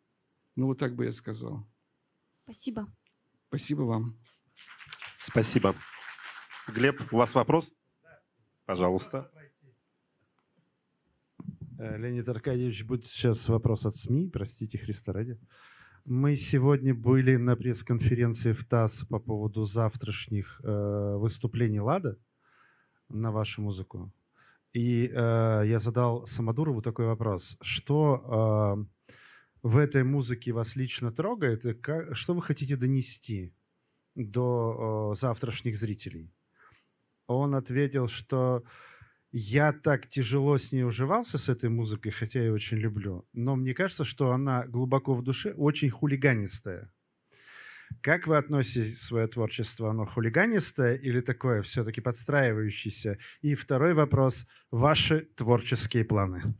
[0.56, 1.66] Ну, вот так бы я сказал.
[2.44, 2.92] Спасибо.
[3.48, 4.18] Спасибо вам.
[5.18, 5.74] Спасибо.
[6.68, 7.74] Глеб, у вас вопрос?
[8.64, 9.30] Пожалуйста.
[11.78, 15.38] Э, Леонид Аркадьевич, будет сейчас вопрос от СМИ, простите, Христа ради.
[16.10, 22.18] Мы сегодня были на пресс-конференции в ТАСС по поводу завтрашних э, выступлений «Лада»
[23.08, 24.12] на вашу музыку.
[24.72, 25.12] И э,
[25.66, 27.56] я задал Самодурову такой вопрос.
[27.60, 29.14] Что э,
[29.62, 31.64] в этой музыке вас лично трогает?
[31.64, 33.54] И ка- что вы хотите донести
[34.16, 36.34] до э, завтрашних зрителей?
[37.28, 38.64] Он ответил, что
[39.32, 43.74] я так тяжело с ней уживался, с этой музыкой, хотя я очень люблю, но мне
[43.74, 46.92] кажется, что она глубоко в душе очень хулиганистая.
[48.02, 49.90] Как вы относитесь к свое творчество?
[49.90, 53.18] Оно хулиганистое или такое все-таки подстраивающееся?
[53.42, 54.46] И второй вопрос.
[54.70, 56.54] Ваши творческие планы?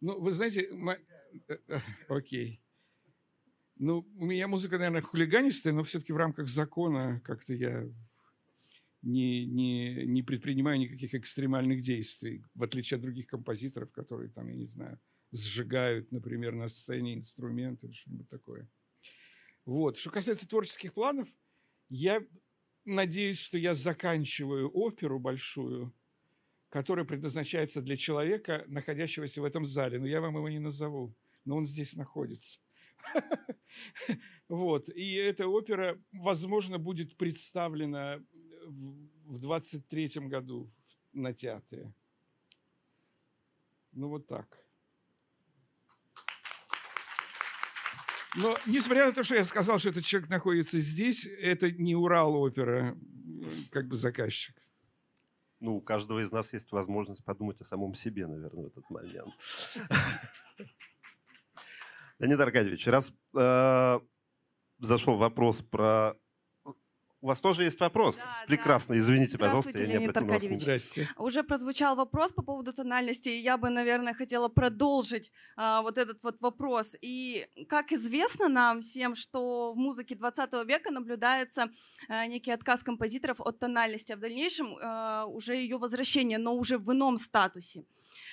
[0.00, 0.98] Ну, вы знаете, ма-
[1.48, 1.78] э, э,
[2.08, 2.60] окей.
[3.76, 7.86] Ну, у меня музыка, наверное, хулиганистая, но все-таки в рамках закона как-то я
[9.02, 14.54] не, не, не предпринимаю никаких экстремальных действий, в отличие от других композиторов, которые там, я
[14.54, 15.00] не знаю,
[15.32, 18.68] сжигают, например, на сцене инструменты или что-нибудь такое.
[19.64, 19.96] Вот.
[19.96, 21.28] Что касается творческих планов,
[21.88, 22.22] я
[22.84, 25.94] надеюсь, что я заканчиваю оперу большую,
[26.68, 29.98] которая предназначается для человека, находящегося в этом зале.
[29.98, 32.60] Но я вам его не назову, но он здесь находится.
[34.48, 34.88] Вот.
[34.88, 38.20] И эта опера, возможно, будет представлена
[38.70, 40.70] в 23 году
[41.12, 41.92] на театре.
[43.92, 44.58] Ну, вот так.
[48.36, 52.96] Но, несмотря на то, что я сказал, что этот человек находится здесь, это не Урал-опера,
[53.70, 54.54] как бы заказчик.
[55.58, 59.34] Ну, у каждого из нас есть возможность подумать о самом себе, наверное, в этот момент.
[62.18, 64.00] Леонид Аркадьевич, раз э,
[64.78, 66.16] зашел вопрос про...
[67.22, 68.18] У вас тоже есть вопрос?
[68.18, 68.46] Да, да.
[68.46, 70.60] Прекрасно, извините, пожалуйста, я Здравствуйте, не обратил вас.
[70.62, 71.08] Здрасте.
[71.18, 76.22] Уже прозвучал вопрос по поводу тональности, и я бы, наверное, хотела продолжить а, вот этот
[76.22, 76.96] вот вопрос.
[77.02, 81.70] И как известно нам всем, что в музыке 20 века наблюдается
[82.08, 86.78] а, некий отказ композиторов от тональности, а в дальнейшем а, уже ее возвращение, но уже
[86.78, 87.84] в ином статусе.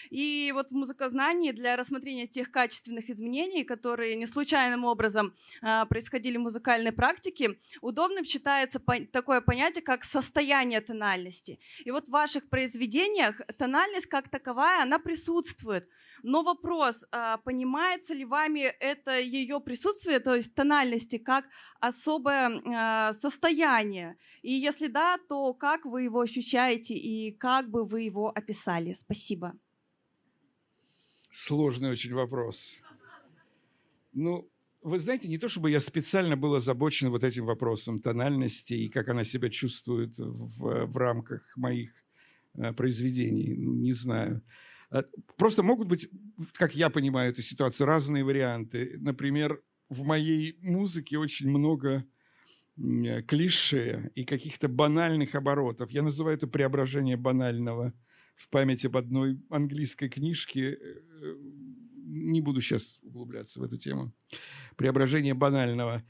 [0.09, 6.37] И вот в музыкознании для рассмотрения тех качественных изменений, которые не случайным образом а, происходили
[6.37, 8.81] в музыкальной практике, удобным считается
[9.11, 11.59] такое понятие, как состояние тональности.
[11.85, 15.87] И вот в ваших произведениях тональность как таковая, она присутствует.
[16.23, 21.45] Но вопрос, а, понимается ли вами это ее присутствие, то есть тональности, как
[21.79, 24.17] особое а, состояние?
[24.41, 28.93] И если да, то как вы его ощущаете и как бы вы его описали?
[28.93, 29.53] Спасибо.
[31.29, 32.77] Сложный очень вопрос.
[34.13, 34.49] Ну,
[34.81, 39.09] вы знаете, не то чтобы я специально был озабочен вот этим вопросом тональности и как
[39.09, 41.91] она себя чувствует в, в рамках моих
[42.55, 44.41] э, произведений, ну, не знаю.
[44.91, 45.03] Э,
[45.35, 46.09] просто могут быть,
[46.53, 48.97] как я понимаю эту ситуацию, разные варианты.
[48.99, 52.05] Например, в моей музыке очень много
[53.27, 55.89] клише и каких-то банальных оборотов.
[55.91, 57.93] Я называю это преображение банального
[58.37, 60.77] в память об одной английской книжке
[62.07, 64.13] не буду сейчас углубляться в эту тему,
[64.77, 66.03] преображение банального.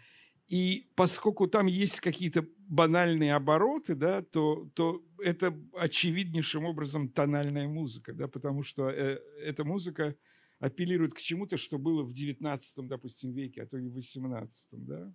[0.48, 8.14] И поскольку там есть какие-то банальные обороты, да, то, то это очевиднейшим образом тональная музыка,
[8.14, 10.16] да, потому что э, эта музыка
[10.60, 14.70] апеллирует к чему-то, что было в 19, допустим, веке, а то и в 18.
[14.72, 15.14] Да.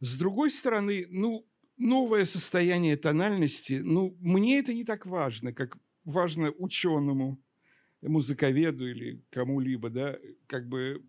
[0.00, 1.46] С другой стороны, ну,
[1.76, 5.76] новое состояние тональности, ну, мне это не так важно, как
[6.06, 7.38] важно ученому,
[8.00, 11.04] музыковеду или кому-либо, да, как бы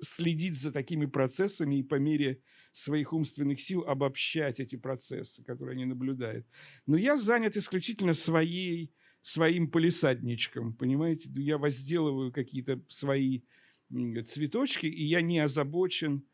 [0.00, 2.42] следить за такими процессами и по мере
[2.72, 6.46] своих умственных сил обобщать эти процессы, которые они наблюдают.
[6.86, 11.30] Но я занят исключительно своей, своим полисадничком, понимаете?
[11.36, 13.42] Я возделываю какие-то свои
[14.24, 16.24] цветочки, и я не озабочен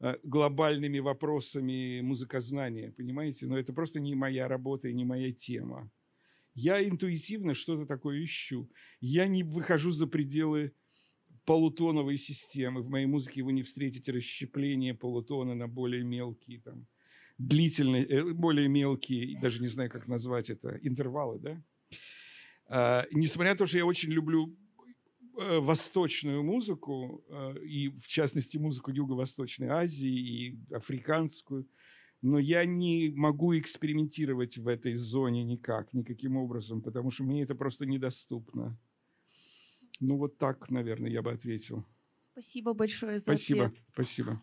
[0.00, 3.46] э, глобальными вопросами музыкознания, понимаете?
[3.46, 5.90] Но это просто не моя работа и не моя тема.
[6.56, 8.70] Я интуитивно что-то такое ищу.
[8.98, 10.72] Я не выхожу за пределы
[11.44, 12.80] полутоновой системы.
[12.80, 16.86] В моей музыке вы не встретите расщепление полутона на более мелкие, там,
[17.36, 21.62] длительные, э, более мелкие, даже не знаю, как назвать это, интервалы, да?
[22.68, 24.56] А, несмотря на то, что я очень люблю
[25.38, 31.68] э, восточную музыку, э, и в частности музыку Юго-Восточной Азии и африканскую,
[32.26, 37.54] но я не могу экспериментировать в этой зоне никак, никаким образом, потому что мне это
[37.54, 38.76] просто недоступно.
[40.00, 41.86] Ну вот так, наверное, я бы ответил.
[42.16, 43.82] Спасибо большое за Спасибо, ответ.
[43.92, 44.42] спасибо.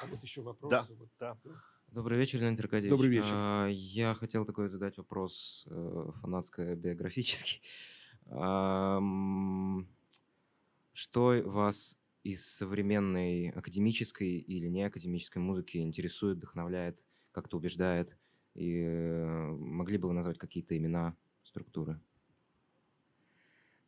[0.00, 0.94] А вот еще вопросы.
[0.94, 1.08] Да, Вот.
[1.18, 1.36] да.
[1.88, 2.90] Добрый вечер, Леонид Аркадьевич.
[2.90, 3.32] Добрый вечер.
[3.32, 7.60] А, Я хотел такой задать вопрос э, фанатско-биографический.
[10.94, 18.16] Что вас из современной академической или неакадемической музыки интересует, вдохновляет, как-то убеждает?
[18.54, 22.00] И э, могли бы вы назвать какие-то имена, структуры?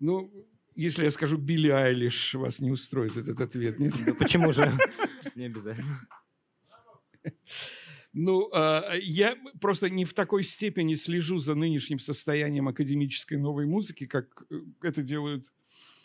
[0.00, 0.32] Ну,
[0.74, 3.94] если я скажу Билли Айлиш, вас не устроит этот ответ, нет?
[4.04, 4.72] Да почему же?
[5.34, 6.00] Не обязательно.
[8.16, 14.06] Ну, а, я просто не в такой степени слежу за нынешним состоянием академической новой музыки,
[14.06, 15.52] как э, это делают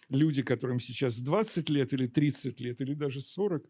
[0.09, 3.63] люди, которым сейчас 20 лет или 30 лет, или даже 40.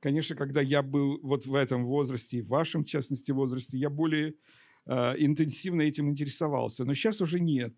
[0.00, 4.34] Конечно, когда я был вот в этом возрасте, в вашем, в частности, возрасте, я более
[4.86, 6.84] а, интенсивно этим интересовался.
[6.84, 7.74] Но сейчас уже нет.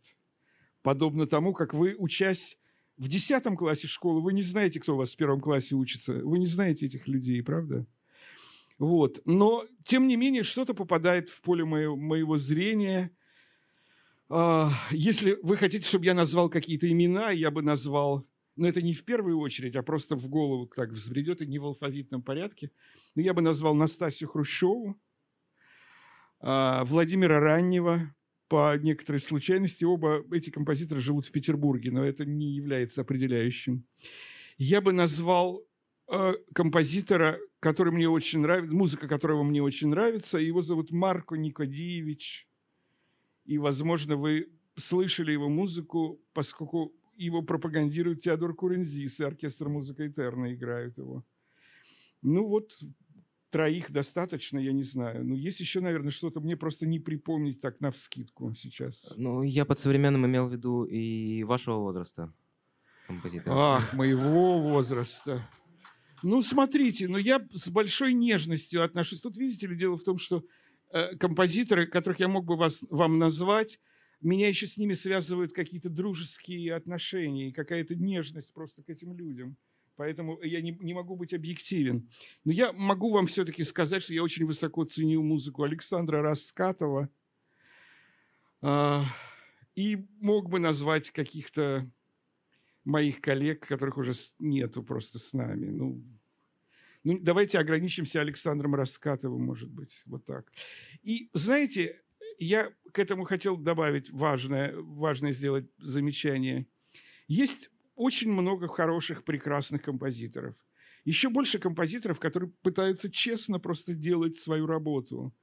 [0.83, 2.59] Подобно тому, как вы, учась
[2.97, 6.15] в 10 классе школы, вы не знаете, кто у вас в первом классе учится.
[6.15, 7.87] Вы не знаете этих людей, правда?
[8.79, 9.21] Вот.
[9.25, 13.11] Но, тем не менее, что-то попадает в поле моего, моего зрения.
[14.31, 18.27] А, Если вы хотите, чтобы я назвал какие-то имена, я бы назвал,
[18.57, 21.65] но это не в первую очередь, а просто в голову так взбредет, и не в
[21.65, 22.71] алфавитном порядке.
[23.15, 25.01] Но я бы назвал Настасью Хрущеву,
[26.41, 28.15] а, Владимира Раннего.
[28.49, 33.85] По некоторой случайности оба эти композиторы живут в Петербурге, но это не является определяющим.
[34.57, 35.63] Я бы назвал
[36.11, 40.39] э, композитора, который мне очень нравится, музыка которого мне очень нравится.
[40.39, 42.48] Его зовут Марко Никодиевич.
[43.49, 50.53] И, возможно, вы слышали его музыку, поскольку его пропагандирует Теодор Курензис, и оркестр музыка Этерна
[50.53, 51.25] играют его.
[52.21, 52.79] Ну вот,
[53.49, 55.25] троих достаточно, я не знаю.
[55.25, 59.15] Но есть еще, наверное, что-то мне просто не припомнить так на вскидку сейчас.
[59.17, 62.31] Ну, я под современным имел в виду и вашего возраста
[63.07, 63.55] композитора.
[63.57, 65.43] Ах, моего возраста.
[66.23, 69.23] Ну, смотрите, ну я с большой нежностью отношусь.
[69.23, 70.45] Тут, видите ли, дело в том, что
[71.19, 73.81] композиторы, которых я мог бы вас, вам назвать,
[74.21, 79.57] меня еще с ними связывают какие-то дружеские отношения и какая-то нежность просто к этим людям.
[79.97, 82.09] Поэтому я не, не могу быть объективен.
[82.45, 87.09] Но я могу вам все-таки сказать, что я очень высоко ценю музыку Александра Раскатова.
[88.61, 89.05] А,
[89.75, 91.91] и мог бы назвать каких-то
[92.85, 95.67] моих коллег, которых уже нету просто с нами.
[95.67, 96.03] Ну,
[97.05, 100.53] ну, давайте ограничимся Александром Раскатовым, может быть, вот так.
[101.03, 102.01] И знаете,
[102.39, 106.67] я к этому хотел добавить важное, важное сделать замечание.
[107.27, 110.55] Есть очень много хороших, прекрасных композиторов.
[111.05, 115.35] Еще больше композиторов, которые пытаются честно просто делать свою работу.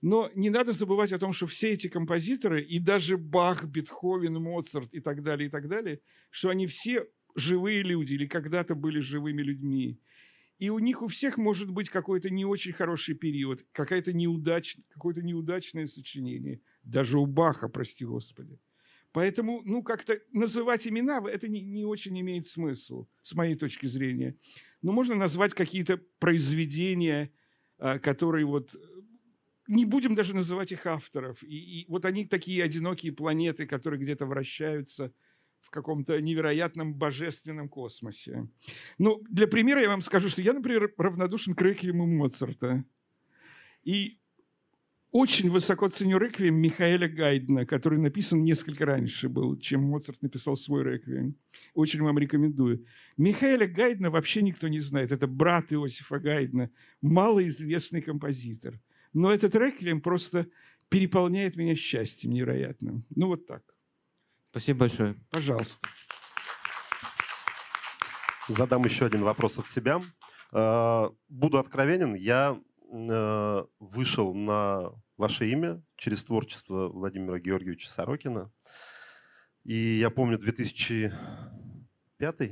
[0.00, 4.94] Но не надо забывать о том, что все эти композиторы, и даже Бах, Бетховен, Моцарт
[4.94, 6.00] и так далее, и так далее,
[6.30, 7.06] что они все
[7.36, 10.00] живые люди или когда-то были живыми людьми.
[10.62, 15.20] И у них у всех может быть какой-то не очень хороший период, какая-то неудач, какое-то
[15.20, 16.60] неудачное сочинение.
[16.84, 18.60] Даже у Баха, прости господи.
[19.10, 24.36] Поэтому, ну, как-то называть имена, это не, не очень имеет смысл, с моей точки зрения.
[24.82, 27.32] Но можно назвать какие-то произведения,
[27.78, 28.72] а, которые вот...
[29.66, 31.42] Не будем даже называть их авторов.
[31.42, 35.12] И, и вот они такие одинокие планеты, которые где-то вращаются
[35.62, 38.48] в каком-то невероятном божественном космосе.
[38.98, 42.84] Ну, для примера я вам скажу, что я, например, равнодушен к реквиему Моцарта.
[43.84, 44.18] И
[45.12, 50.84] очень высоко ценю реквием Михаэля Гайдна, который написан несколько раньше был, чем Моцарт написал свой
[50.84, 51.36] реквием.
[51.74, 52.86] Очень вам рекомендую.
[53.18, 55.12] Михаэля Гайдна вообще никто не знает.
[55.12, 56.70] Это брат Иосифа Гайдна,
[57.02, 58.80] малоизвестный композитор.
[59.12, 60.46] Но этот реквием просто
[60.88, 63.04] переполняет меня счастьем невероятным.
[63.14, 63.62] Ну вот так.
[64.52, 65.14] Спасибо большое.
[65.30, 65.88] Пожалуйста.
[68.48, 70.02] Задам еще один вопрос от себя.
[70.52, 72.60] Э, Буду откровенен, я
[72.92, 78.52] э, вышел на ваше имя через творчество Владимира Георгиевича Сорокина.
[79.64, 82.50] И я помню 2005,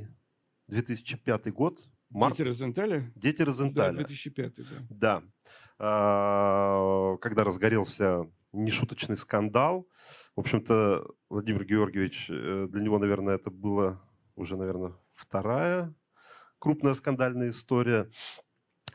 [0.69, 3.11] 2005 год, март, Дети Розенталя?
[3.15, 3.93] Дети Да, Розенталя.
[3.93, 4.63] 2005, да.
[4.89, 5.21] Да.
[5.77, 8.23] А, Когда разгорелся
[8.53, 9.87] нешуточный скандал,
[10.35, 14.01] в общем-то, Владимир Георгиевич, э, для него, наверное, это была
[14.35, 15.93] уже, наверное, вторая
[16.61, 18.09] крупная скандальная история.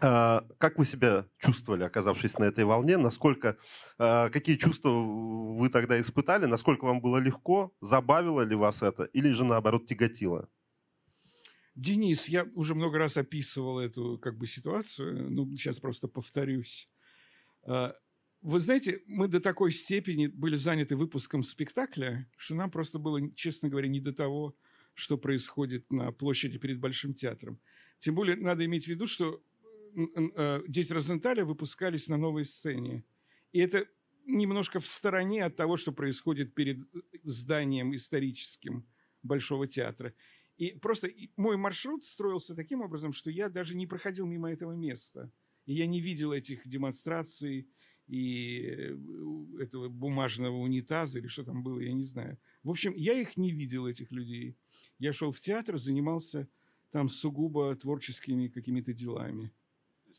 [0.01, 2.97] А, Как вы себя чувствовали, оказавшись на этой волне?
[2.97, 3.57] Насколько,
[3.99, 6.47] а, какие чувства вы тогда испытали?
[6.47, 7.74] Насколько вам было легко?
[7.81, 9.05] Забавило ли вас это?
[9.05, 10.49] Или же, наоборот, тяготило?
[11.74, 16.89] Денис, я уже много раз описывал эту как бы ситуацию, ну, сейчас просто повторюсь.
[18.47, 23.68] Вы знаете, мы до такой степени были заняты выпуском спектакля, что нам просто было, честно
[23.68, 24.56] говоря, не до того,
[24.94, 27.59] что происходит на площади перед Большим театром.
[27.98, 29.43] Тем более надо иметь в виду, что
[29.97, 33.05] э, «Дети Розенталя» выпускались на новой сцене.
[33.51, 33.89] И это
[34.27, 38.86] немножко в стороне от того, что происходит перед э, зданием историческим
[39.24, 40.14] Большого театра.
[40.56, 45.32] И просто мой маршрут строился таким образом, что я даже не проходил мимо этого места.
[45.64, 47.68] И я не видел этих демонстраций
[48.09, 48.97] и э,
[49.61, 52.39] этого бумажного унитаза или что там было, я не знаю.
[52.62, 54.57] В общем, я их не видел, этих людей.
[54.99, 56.49] Я шел в театр, занимался
[56.91, 59.53] там сугубо творческими какими-то делами.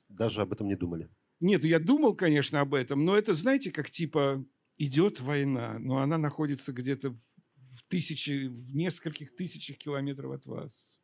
[0.09, 1.09] Даже об этом не думали.
[1.39, 4.43] Нет, я думал, конечно, об этом, но это, знаете, как типа
[4.77, 7.19] идет война, но она находится где-то в,
[7.55, 10.99] в тысячи, в нескольких тысячах километров от вас.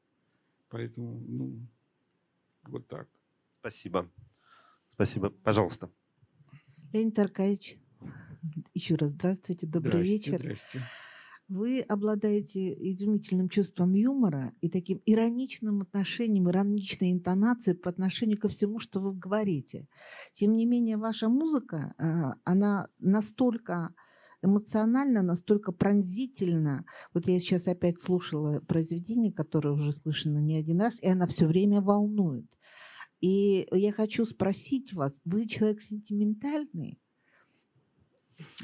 [0.69, 1.67] Поэтому, ну,
[2.63, 3.07] вот так.
[3.59, 4.09] Спасибо.
[4.89, 5.29] Спасибо.
[5.29, 5.89] Пожалуйста.
[6.93, 7.79] Леонид Аркадьевич,
[8.75, 10.37] еще раз здравствуйте, добрый Здрасте, вечер.
[10.39, 10.79] Здрасте.
[11.49, 18.79] Вы обладаете изумительным чувством юмора и таким ироничным отношением, ироничной интонацией по отношению ко всему,
[18.79, 19.87] что вы говорите.
[20.33, 23.93] Тем не менее, ваша музыка, а, она настолько
[24.43, 26.85] эмоционально, настолько пронзительно.
[27.13, 31.47] Вот я сейчас опять слушала произведение, которое уже слышно не один раз, и она все
[31.47, 32.45] время волнует.
[33.23, 36.99] И я хочу спросить вас, вы человек сентиментальный?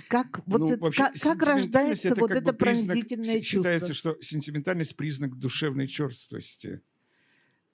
[0.09, 3.87] Как, вот Ну, это- вообще, как, как рождается вот как это бы признак- пронзительное Считается,
[3.93, 4.15] чувство?
[4.15, 6.81] что сентиментальность признак душевной черствости.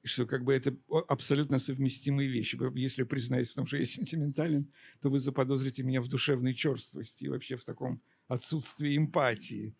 [0.04, 2.56] Что как бы это абсолютно совместимые вещи.
[2.78, 4.72] Если признаюсь в том, что я сентиментален,
[5.02, 9.74] то вы заподозрите меня в душевной черствости и вообще в таком отсутствии эмпатии.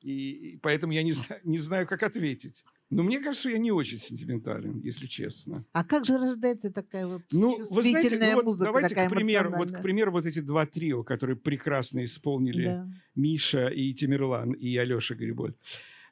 [0.00, 2.64] И поэтому я не знаю, не знаю, как ответить.
[2.88, 5.64] Но мне кажется, я не очень сентиментален, если честно.
[5.72, 9.12] А как же рождается такая вот Ну, вы знаете, ну вот музыка, давайте, такая к
[9.12, 12.88] примеру, вот, к примеру, вот эти два трио, которые прекрасно исполнили Да.
[13.16, 15.54] Миша и Тимирлан, и Алеша Гриболь.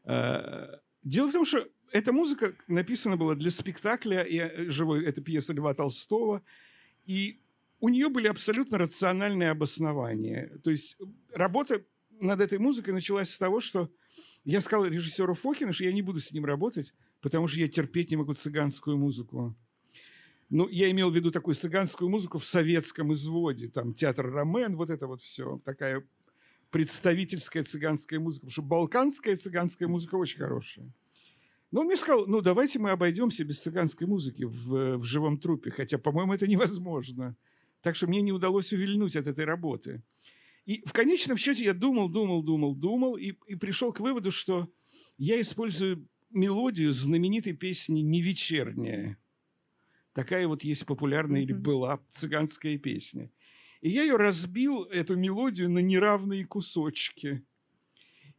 [0.04, 5.22] Э, Дело в том, что эта музыка написана была для спектакля, и э, живой, это
[5.22, 6.42] пьеса Льва Толстого,
[7.06, 7.40] и
[7.78, 10.50] у нее были абсолютно рациональные обоснования.
[10.64, 10.98] То есть
[11.32, 11.84] работа
[12.20, 13.90] над этой музыкой началась с того, что
[14.44, 18.10] я сказал режиссеру Фокину, что я не буду с ним работать, потому что я терпеть
[18.10, 19.56] не могу цыганскую музыку.
[20.50, 24.90] Ну, я имел в виду такую цыганскую музыку в советском изводе, там театр Ромен, вот
[24.90, 26.06] это вот все, такая
[26.70, 30.92] представительская цыганская музыка, потому что балканская цыганская музыка очень хорошая.
[31.70, 35.70] Но он мне сказал, ну давайте мы обойдемся без цыганской музыки в, в живом трупе,
[35.70, 37.36] хотя, по-моему, это невозможно.
[37.80, 40.02] Так что мне не удалось увильнуть от этой работы.
[40.64, 44.72] И в конечном счете я думал, думал, думал, думал и, и пришел к выводу, что
[45.18, 49.18] я использую мелодию знаменитой песни «Не вечерняя».
[50.12, 53.30] Такая вот есть популярная или была цыганская песня.
[53.80, 57.44] И я ее разбил, эту мелодию, на неравные кусочки.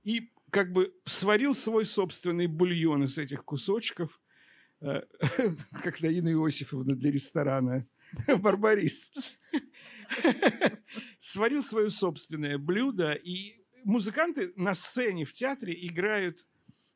[0.03, 4.22] И как бы сварил свой собственный бульон из этих кусочков,
[4.81, 5.02] э,
[5.84, 7.85] как Наина Иосифовна для ресторана
[8.39, 9.11] «Барбарис».
[11.19, 16.45] Сварил свое собственное блюдо, и музыканты на сцене в театре играют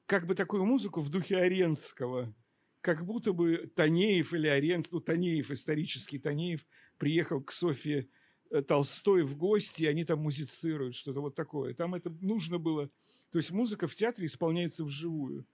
[0.06, 2.34] как бы такую музыку в духе Оренского,
[2.81, 6.65] как будто бы Танеев или Оренс, ну, Танеев, исторический Танеев,
[6.98, 8.07] приехал к Софье
[8.49, 11.73] э, Толстой в гости, и они там музицируют, что-то вот такое.
[11.73, 12.90] Там это нужно было...
[13.31, 15.45] То есть музыка в театре исполняется вживую.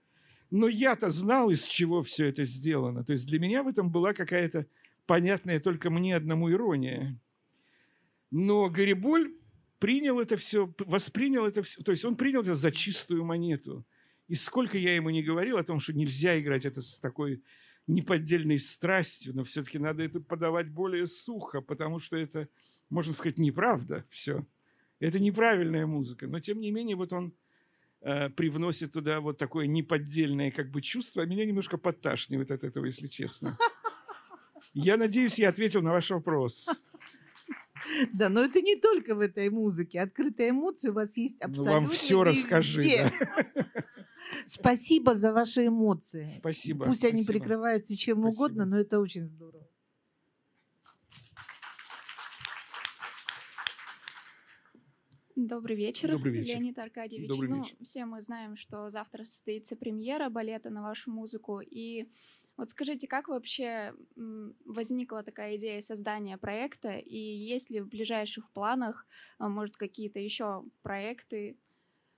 [0.52, 3.04] Но я-то знал, из чего все это сделано.
[3.04, 4.68] То есть для меня в этом была какая-то
[5.06, 7.20] понятная только мне одному ирония.
[8.38, 9.34] Но Гариболь
[9.80, 13.86] принял это все, воспринял это все, то есть он принял это за чистую монету.
[14.28, 17.42] И сколько я ему не говорил о том, что нельзя играть это с такой
[17.88, 22.50] неподдельной страстью, но все-таки надо это подавать более сухо, потому что это,
[22.90, 24.46] можно сказать, неправда все.
[25.00, 26.28] Это неправильная музыка.
[26.28, 27.34] Но тем не менее, вот он
[28.02, 32.84] э, привносит туда вот такое неподдельное как бы чувство, а меня немножко подташнивает от этого,
[32.84, 33.58] если честно.
[34.74, 36.70] Я надеюсь, я ответил на ваш вопрос.
[38.14, 40.00] Да, но это не только в этой музыке.
[40.02, 42.82] Открытые эмоции у вас есть Ну, абсолютно вам все расскажи.
[42.82, 43.14] везде.
[43.20, 43.66] да.
[44.46, 46.24] Спасибо за ваши эмоции.
[46.24, 46.86] Спасибо.
[46.86, 47.40] Пусть они спасибо.
[47.40, 48.34] прикрываются чем Спасибо.
[48.34, 49.68] угодно, но это очень здорово.
[55.36, 56.54] Добрый вечер, Добрый вечер.
[56.54, 57.28] Леонид Аркадьевич.
[57.28, 57.76] Добрый ну, вечер.
[57.82, 61.60] все мы знаем, что завтра состоится премьера балета на вашу музыку.
[61.60, 62.08] И
[62.58, 63.94] вот скажите, как вообще
[64.66, 66.98] возникла такая идея создания проекта?
[66.98, 69.06] И есть ли в ближайших планах,
[69.38, 71.58] а, может, какие-то еще проекты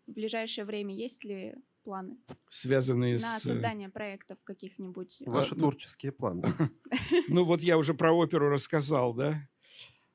[0.05, 0.93] в ближайшее время?
[0.93, 2.17] Есть ли планы
[2.49, 3.45] Связанные на с...
[3.45, 5.23] э, создание проектов каких-нибудь?
[5.25, 6.43] Ваши ну- творческие планы.
[7.29, 9.47] Ну вот я уже про оперу рассказал, да?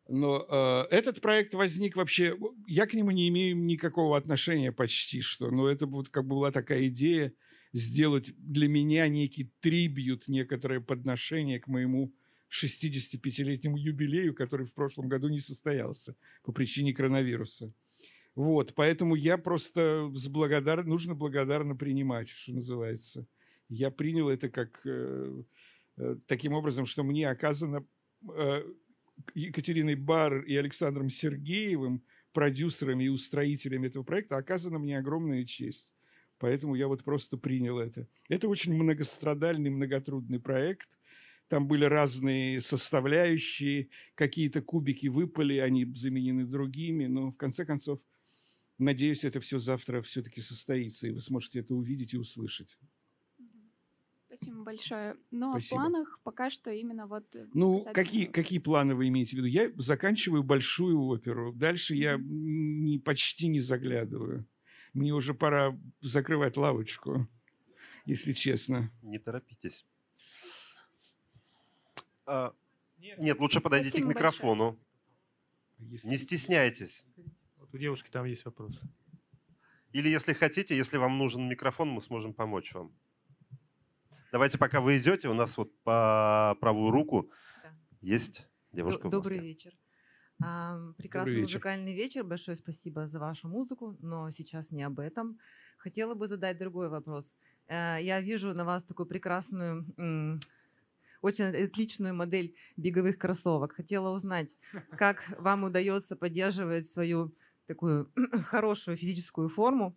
[0.08, 2.36] Но э, этот проект возник вообще...
[2.66, 5.50] Я к нему не имею никакого отношения почти что.
[5.50, 7.32] Но это вот как бы была такая идея
[7.72, 12.12] сделать для меня некий трибьют, некоторое подношение к моему
[12.50, 17.72] 65-летнему юбилею, который в прошлом году не состоялся по причине коронавируса.
[18.34, 20.84] Вот, поэтому я просто с благодар...
[20.84, 23.26] нужно благодарно принимать, что называется.
[23.68, 25.42] Я принял это как э,
[25.96, 27.86] э, таким образом, что мне оказано
[28.36, 28.62] э,
[29.34, 35.94] Екатериной Бар и Александром Сергеевым, продюсерами и устроителями этого проекта, оказана мне огромная честь.
[36.42, 38.08] Поэтому я вот просто принял это.
[38.28, 40.98] Это очень многострадальный, многотрудный проект.
[41.46, 48.00] Там были разные составляющие, какие-то кубики выпали, они заменены другими, но в конце концов,
[48.76, 52.76] надеюсь, это все завтра все-таки состоится, и вы сможете это увидеть и услышать.
[54.26, 55.14] Спасибо большое.
[55.30, 55.78] Но Спасибо.
[55.78, 57.36] в планах пока что именно вот...
[57.36, 59.46] э, Ну, касательно- какие, какие планы вы имеете в виду?
[59.46, 61.52] Я заканчиваю большую оперу.
[61.52, 64.44] Дальше я не, почти не заглядываю.
[64.92, 67.26] Мне уже пора закрывать лавочку,
[68.04, 68.90] если честно.
[69.02, 69.86] Не торопитесь.
[72.26, 72.54] А,
[72.98, 74.78] Нет, лучше подойдите к Спасибо микрофону.
[75.78, 77.04] Если- Не стесняйтесь.
[77.56, 78.80] Вот у девушки там есть вопрос.
[79.92, 82.92] Или если хотите, если вам нужен микрофон, мы сможем помочь вам.
[84.30, 87.30] Давайте, пока вы идете, у нас вот по правую руку
[87.62, 87.74] Да.
[88.00, 89.72] есть девушка Д- в Добрый вечер.
[90.38, 91.42] Прекрасный вечер.
[91.42, 92.24] музыкальный вечер.
[92.24, 95.38] Большое спасибо за вашу музыку, но сейчас не об этом.
[95.78, 97.34] Хотела бы задать другой вопрос.
[97.68, 99.86] Э, Я вижу на вас такую прекрасную,
[101.22, 103.72] очень отличную модель беговых кроссовок.
[103.72, 104.56] Хотела узнать,
[104.98, 107.32] как вам удается поддерживать свою
[107.66, 108.10] такую
[108.46, 109.96] хорошую физическую форму.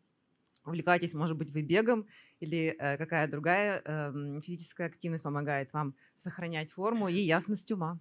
[0.65, 2.07] Увлекаетесь, может быть, вы бегом
[2.39, 7.99] или э, какая другая эм, физическая активность помогает вам сохранять форму и ясность ума?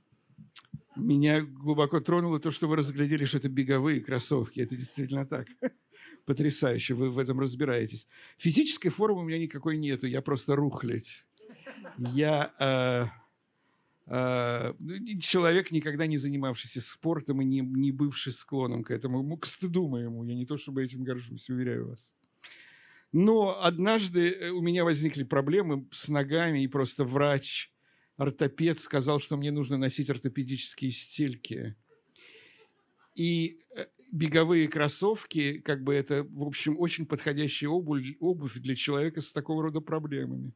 [0.96, 4.60] Меня глубоко тронуло то, что вы разглядели, что это беговые кроссовки.
[4.60, 5.48] Это действительно так.
[6.24, 8.06] Потрясающе, вы в этом разбираетесь.
[8.38, 11.26] Физической формы у меня никакой нету, я просто рухлядь.
[11.98, 13.06] Я э,
[14.06, 14.74] э,
[15.20, 19.36] человек, никогда не занимавшийся спортом и не, не бывший склоном к этому.
[19.36, 22.12] К стыду моему, я не то чтобы этим горжусь, уверяю вас.
[23.12, 27.70] Но однажды э, у меня возникли проблемы с ногами, и просто врач,
[28.16, 31.74] ортопед сказал, что мне нужно носить ортопедические стельки.
[33.14, 39.20] И э, беговые кроссовки, как бы это, в общем, очень подходящая обувь, обувь для человека
[39.20, 40.52] с такого рода проблемами.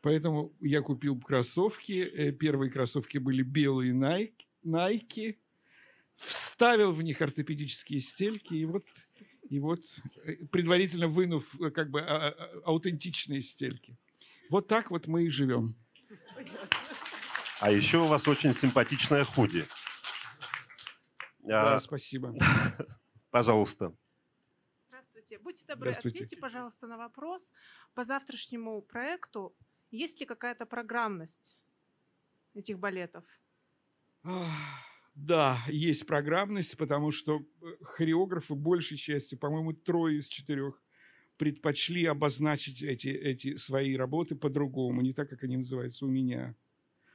[0.00, 2.02] Поэтому я купил кроссовки.
[2.02, 5.36] Э, Первые кроссовки были белые Nike, Nike.
[6.16, 8.54] Вставил в них ортопедические стельки.
[8.54, 8.84] И вот,
[9.48, 9.80] и вот
[10.24, 13.96] э, предварительно вынув как бы а- а- аутентичные стельки.
[14.50, 15.76] Вот так вот мы и живем.
[17.60, 19.64] А еще у вас очень симпатичная худи.
[21.40, 22.34] Да, А, спасибо.
[23.30, 23.94] Пожалуйста.
[24.88, 25.38] Здравствуйте.
[25.38, 26.18] Будьте добры, Здравствуйте.
[26.18, 27.52] ответьте, пожалуйста, на вопрос
[27.94, 29.54] по завтрашнему проекту.
[29.90, 31.56] Есть ли какая-то программность
[32.54, 33.24] этих балетов?
[35.14, 40.81] Да, есть программность, потому что э, хореографы большей частью, по-моему, трое из четырех,
[41.36, 46.54] предпочли обозначить эти, эти свои работы по-другому, не так, как они называются у меня.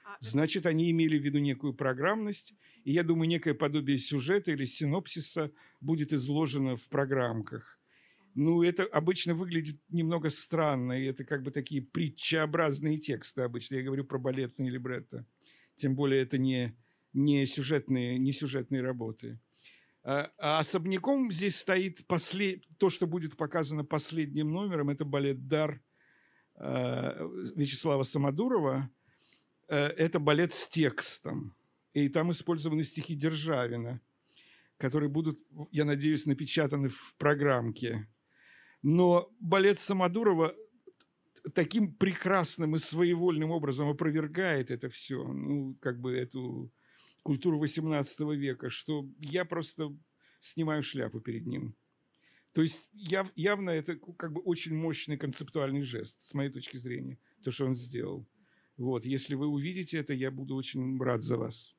[0.04, 4.66] А, Значит, они имели в виду некую программность, и я думаю, некое подобие сюжета или
[4.66, 7.80] синопсиса будет изложено в программках.
[8.36, 13.78] Ну, это обычно выглядит немного странно, и это как бы такие притчеобразные тексты обычно.
[13.78, 15.26] Я говорю про балетные либретто.
[15.76, 16.78] Тем более это не,
[17.14, 19.40] не, сюжетные, не сюжетные работы.
[20.08, 22.64] А, а особняком здесь стоит послед...
[22.78, 24.90] то, что будет показано последним номером.
[24.90, 25.82] Это балет «Дар»
[26.56, 27.28] э,
[27.58, 28.90] Вячеслава Самодурова.
[29.68, 31.54] Э, Это балет с текстом.
[31.92, 34.00] И там использованы стихи Державина,
[34.78, 38.08] которые будут, я надеюсь, напечатаны в программке.
[38.82, 40.56] Но балет Самодурова
[41.54, 46.72] таким прекрасным и своевольным образом опровергает это все, ну, как бы эту
[47.28, 49.94] культуру XVIII века, что я просто
[50.40, 51.76] снимаю шляпу перед ним.
[52.54, 57.18] То есть яв- явно это как бы очень мощный концептуальный жест, с моей точки зрения,
[57.44, 58.26] то, что он сделал.
[58.78, 61.76] Вот, если вы увидите это, я буду очень рад за вас.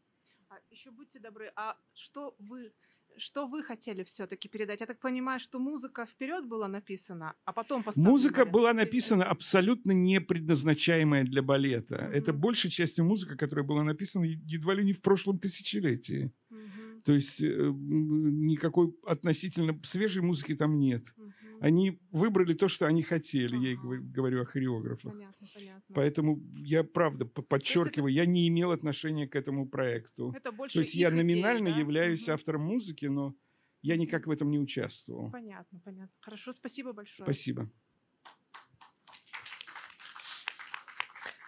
[0.50, 2.74] А еще будьте добры, а что вы,
[3.20, 4.80] что вы хотели все-таки передать?
[4.80, 8.52] Я так понимаю, что музыка вперед была написана, а потом поставлен Музыка балет.
[8.52, 11.96] была написана абсолютно не предназначаемая для балета.
[11.96, 12.40] Это Мгм.
[12.40, 16.32] большей частью музыка, которая была написана едва ли не в прошлом тысячелетии.
[16.50, 21.04] Мгм, То есть э, никакой относительно свежей музыки там нет.
[21.16, 21.32] мгм.
[21.60, 23.98] Они выбрали то, что они хотели, я Ага.
[24.00, 25.12] говорю, о хореографах.
[25.12, 25.94] Понятно, понятно.
[25.94, 30.32] Поэтому я правда подчеркиваю, я не имел отношения к этому проекту.
[30.36, 31.78] Это больше То есть я номинально да?
[31.78, 33.34] являюсь автором музыки, но
[33.82, 35.30] я никак в этом не участвовал.
[35.30, 36.14] Понятно, понятно.
[36.20, 37.26] Хорошо, спасибо большое.
[37.26, 37.70] Спасибо.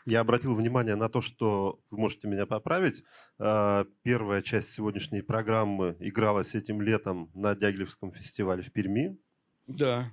[0.06, 3.04] Я обратил внимание на то, что вы можете меня поправить.
[3.38, 9.18] А, Первая часть сегодняшней программы игралась этим летом на Дягилевском фестивале в Перми.
[9.70, 10.10] Да.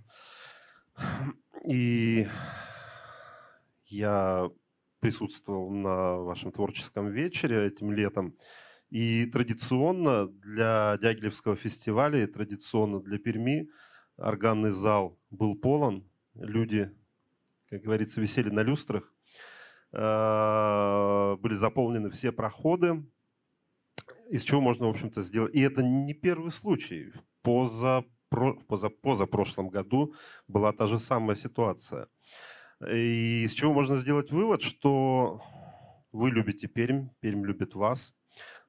[1.65, 2.27] И
[3.88, 4.49] я
[4.99, 8.38] присутствовал на вашем творческом вечере этим летом.
[8.89, 13.69] И традиционно для Дягилевского фестиваля и традиционно для Перми
[14.17, 16.07] органный зал был полон.
[16.35, 16.91] Люди,
[17.69, 19.11] как говорится, висели на люстрах.
[19.91, 23.03] Э, Были заполнены все проходы.
[24.29, 25.55] Из чего можно, в общем-то, сделать.
[25.55, 27.11] И это не первый случай.
[27.41, 30.14] Поза, поза, позапрошлом году
[30.48, 32.08] была та же самая ситуация.
[32.91, 35.41] И из чего можно сделать вывод, что
[36.12, 38.18] вы любите Пермь, Пермь любит вас.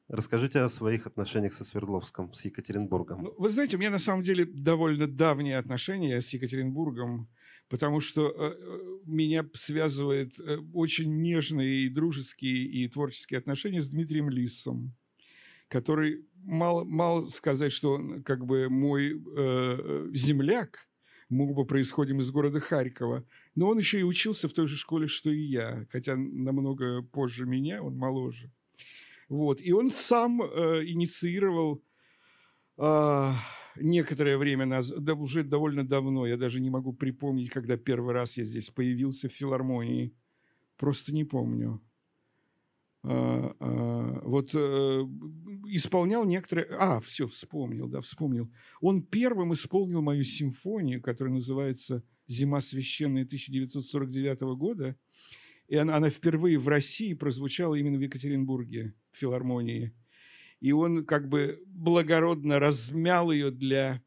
[0.08, 3.24] Расскажите о своих отношениях со Свердловском, с Екатеринбургом.
[3.24, 7.28] Ну, Вы знаете, у меня на самом деле довольно давние отношения с Екатеринбургом,
[7.68, 13.90] потому что э, э, меня связывает э, очень нежные и дружеские и творческие отношения с
[13.90, 14.94] Дмитрием Лисом,
[15.68, 20.88] который мало, мало сказать, что он как бы мой э, э, земляк,
[21.28, 25.06] мы оба происходим из города Харькова, но он еще и учился в той же школе,
[25.06, 28.50] что и я, хотя намного позже меня, он моложе.
[29.28, 29.60] Вот.
[29.60, 31.84] И он сам э, инициировал
[32.78, 33.34] а,
[33.76, 38.38] некоторое время назад, да уже довольно давно, я даже не могу припомнить, когда первый раз
[38.38, 40.14] я здесь появился в филармонии.
[40.76, 41.82] Просто не помню.
[43.04, 45.02] А, а, вот э,
[45.68, 46.66] исполнял некоторые...
[46.78, 48.50] А, все, вспомнил, да, вспомнил.
[48.80, 54.96] Он первым исполнил мою симфонию, которая называется «Зима священная» 1949 года.
[55.68, 59.94] И она, она впервые в России прозвучала именно в Екатеринбурге, в филармонии.
[60.60, 64.02] И он как бы благородно размял ее для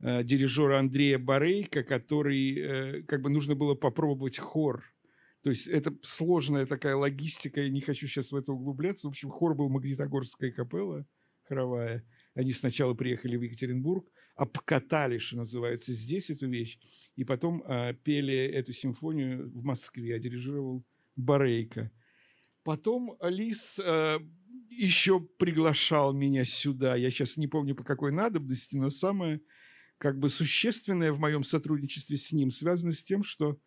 [0.00, 4.84] э, дирижера Андрея Барейка, который э, как бы нужно было попробовать хор.
[5.42, 9.06] То есть это сложная такая логистика, я не хочу сейчас в это углубляться.
[9.06, 11.06] В общем, хор был Магнитогорская капелла
[11.50, 12.04] хоровая.
[12.34, 16.78] Они сначала приехали в Екатеринбург, обкатали, что называется, здесь эту вещь,
[17.16, 20.84] и потом э, пели эту симфонию в Москве, а дирижировал
[21.16, 21.90] Барейко.
[22.62, 24.20] Потом Лис э,
[24.70, 26.94] еще приглашал меня сюда.
[26.94, 29.40] Я сейчас не помню по какой надобности, но самое
[29.98, 33.58] как бы существенное в моем сотрудничестве с ним связано с тем, что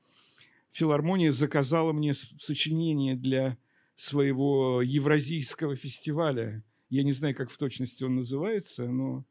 [0.73, 3.57] филармония заказала мне сочинение для
[3.95, 6.63] своего евразийского фестиваля.
[6.89, 9.25] Я не знаю, как в точности он называется, но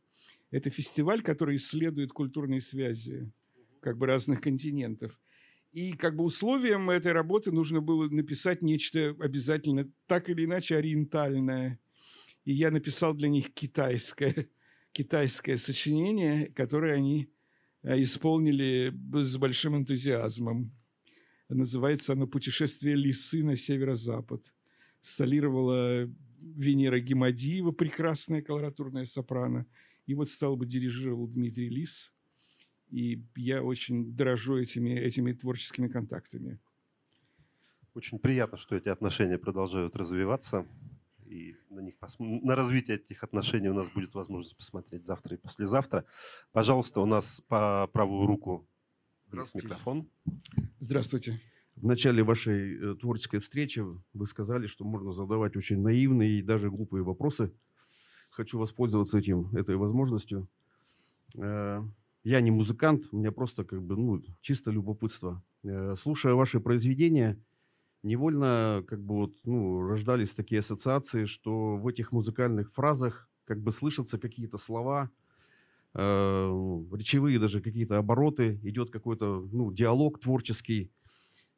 [0.53, 3.33] это фестиваль, который исследует культурные связи
[3.81, 5.21] как бы разных континентов.
[5.73, 11.81] И как бы условием этой работы нужно было написать нечто обязательно так или иначе ориентальное.
[12.45, 14.49] и я написал для них китайское,
[14.93, 17.31] китайское сочинение, которое они
[17.83, 20.73] э, исполнили с большим энтузиазмом.
[21.55, 24.55] Называется оно «Путешествие лисы на северо-запад».
[25.01, 26.09] Солировала
[26.41, 29.67] Венера Гемадиева, прекрасная колоратурная сопрано.
[30.07, 32.13] И вот стал бы дирижировал Дмитрий Лис.
[32.91, 36.59] И я очень дорожу этими, этими творческими контактами.
[37.95, 40.67] Очень приятно, что эти отношения продолжают развиваться.
[41.27, 46.05] И на, них на развитие этих отношений у нас будет возможность посмотреть завтра и послезавтра.
[46.53, 48.69] Пожалуйста, у нас по правую руку
[49.41, 50.09] есть микрофон.
[50.79, 51.41] Здравствуйте.
[51.77, 56.71] В начале вашей э, творческой встречи вы сказали, что можно задавать очень наивные и даже
[56.71, 57.53] глупые вопросы.
[58.31, 60.49] Хочу воспользоваться этим, этой возможностью.
[61.37, 61.83] Э,
[62.25, 65.43] я не музыкант, у меня просто как бы, ну, чисто любопытство.
[65.65, 67.43] Э, слушая ваши произведения,
[68.03, 73.71] невольно как бы вот, ну, рождались такие ассоциации, что в этих музыкальных фразах как бы
[73.71, 75.22] слышатся какие-то слова, э,
[75.95, 80.91] речевые даже какие-то обороты, идет какой-то ну, диалог творческий.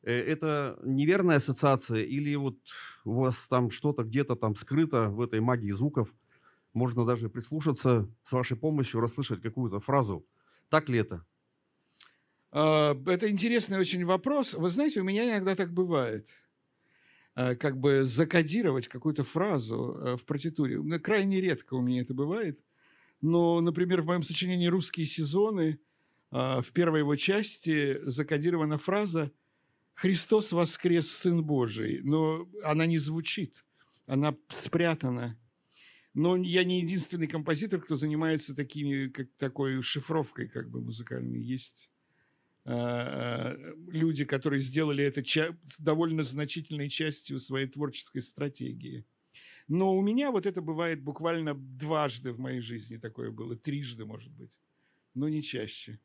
[0.03, 2.59] Э, это неверная ассоциация или вот
[3.05, 6.13] у вас там что-то где-то там скрыто в этой магии звуков?
[6.73, 10.27] Можно даже прислушаться с вашей помощью, расслышать какую-то фразу.
[10.69, 11.25] Так ли это?
[12.51, 14.55] А, это интересный очень вопрос.
[14.55, 16.29] Вы знаете, у меня иногда так бывает.
[17.35, 20.81] А, как бы закодировать какую-то фразу э, в партитуре.
[20.99, 22.61] Крайне редко у меня это бывает.
[23.25, 25.79] Но, например, в моем сочинении «Русские сезоны»
[26.31, 29.33] а, в первой его части закодирована фраза
[29.95, 32.01] «Христос воскрес, Сын Божий».
[32.03, 33.65] Но она не звучит,
[34.07, 35.39] она спрятана.
[36.13, 41.41] Но я не единственный композитор, кто занимается такими, как, такой шифровкой как бы музыкальной.
[41.41, 41.91] Есть
[42.67, 43.57] Э,
[43.89, 45.23] люди, которые сделали это
[45.81, 49.05] довольно значительной частью своей творческой стратегии.
[49.69, 54.33] Но у меня вот это бывает буквально дважды в моей жизни такое было, трижды, может
[54.33, 54.61] быть,
[55.15, 55.99] но не чаще.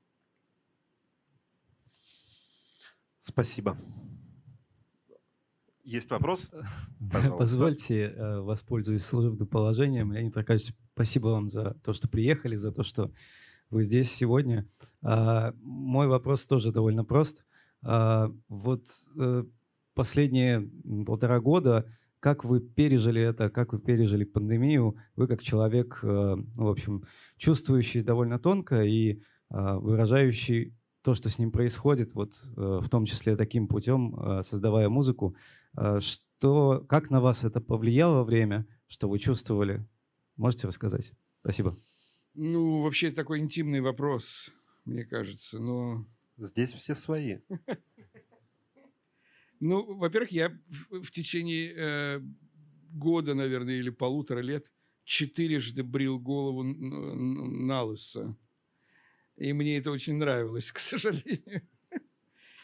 [3.19, 3.77] Спасибо.
[5.83, 6.51] Есть вопрос?
[7.11, 7.37] Пожалуйста.
[7.37, 10.13] Позвольте, э, воспользуюсь служебным положением.
[10.13, 13.11] Леонид Аркадьевич, спасибо вам за то, что приехали, за то, что
[13.69, 14.67] вы здесь сегодня.
[15.01, 17.45] А, мой вопрос тоже довольно прост.
[17.81, 18.85] А, вот
[19.17, 19.43] э,
[19.93, 20.69] последние
[21.05, 24.97] полтора года, как вы пережили это, как вы пережили пандемию?
[25.15, 27.03] Вы как человек, э, ну, в общем,
[27.37, 33.05] чувствующий довольно тонко и а, выражающий то, что с ним происходит, вот э, в том
[33.05, 35.35] числе таким путем, создавая музыку.
[35.99, 39.87] Что, как на вас это повлияло время, что вы чувствовали?
[40.35, 41.13] Можете рассказать?
[41.41, 41.77] Спасибо.
[42.33, 44.51] Ну, вообще такой интимный вопрос,
[44.85, 46.05] мне кажется, но...
[46.37, 47.39] Здесь все свои.
[49.59, 52.21] Ну, во-первых, я в, в течение э,
[52.91, 54.71] года, наверное, или полутора лет
[55.03, 58.37] четырежды брил голову на лысо.
[59.35, 61.67] И мне это очень нравилось, к сожалению.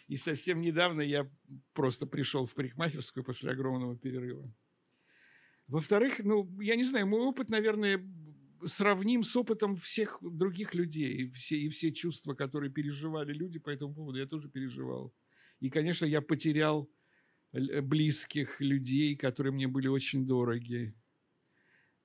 [0.07, 1.29] И совсем недавно я
[1.73, 4.53] просто пришел в парикмахерскую после огромного перерыва.
[5.67, 8.07] Во-вторых, ну, я не знаю, мой опыт, наверное,
[8.65, 11.23] сравним с опытом всех других людей.
[11.23, 15.11] И все, и все чувства, которые переживали люди по этому поводу, я тоже переживал.
[15.65, 16.87] И, конечно, я потерял
[17.51, 20.93] близких людей, которые мне были очень дороги.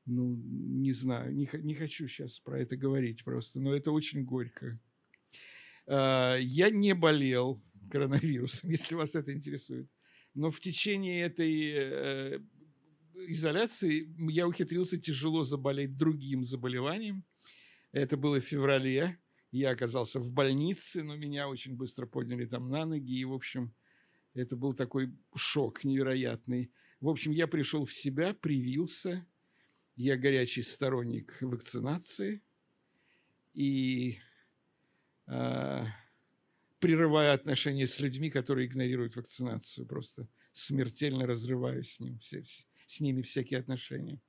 [0.06, 4.80] Ну, не знаю, не, не хочу сейчас про это говорить просто, но это очень горько.
[5.86, 9.90] А, я не болел коронавирусом, если вас это интересует.
[10.32, 12.40] Но в течение этой э,
[13.28, 17.26] изоляции я ухитрился тяжело заболеть другим заболеванием.
[17.92, 19.19] Это было в феврале.
[19.50, 23.18] Я оказался в больнице, но меня очень быстро подняли там на ноги.
[23.18, 23.74] И, в общем,
[24.34, 26.70] это был такой шок невероятный.
[27.00, 29.26] В общем, я пришел в себя, привился.
[29.96, 32.42] Я горячий сторонник вакцинации.
[33.52, 34.18] И
[35.26, 35.84] э,
[36.78, 39.86] прерывая отношения с людьми, которые игнорируют вакцинацию.
[39.86, 42.44] Просто смертельно разрываю с ним все,
[42.86, 44.20] с ними всякие отношения.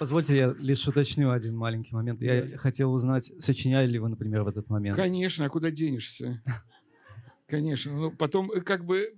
[0.00, 2.22] Позвольте, я лишь уточню один маленький момент.
[2.22, 2.56] Я да.
[2.56, 4.96] хотел узнать, сочиняли ли вы, например, в этот момент?
[4.96, 6.42] Конечно, а куда денешься?
[7.46, 7.92] Конечно.
[7.92, 9.12] Ну, потом, э, как бы, э,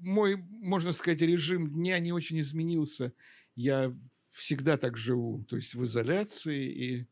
[0.00, 3.12] мой, можно сказать, режим дня не очень изменился.
[3.54, 3.94] Я
[4.30, 6.72] всегда так живу, то есть в изоляции.
[6.72, 7.06] И,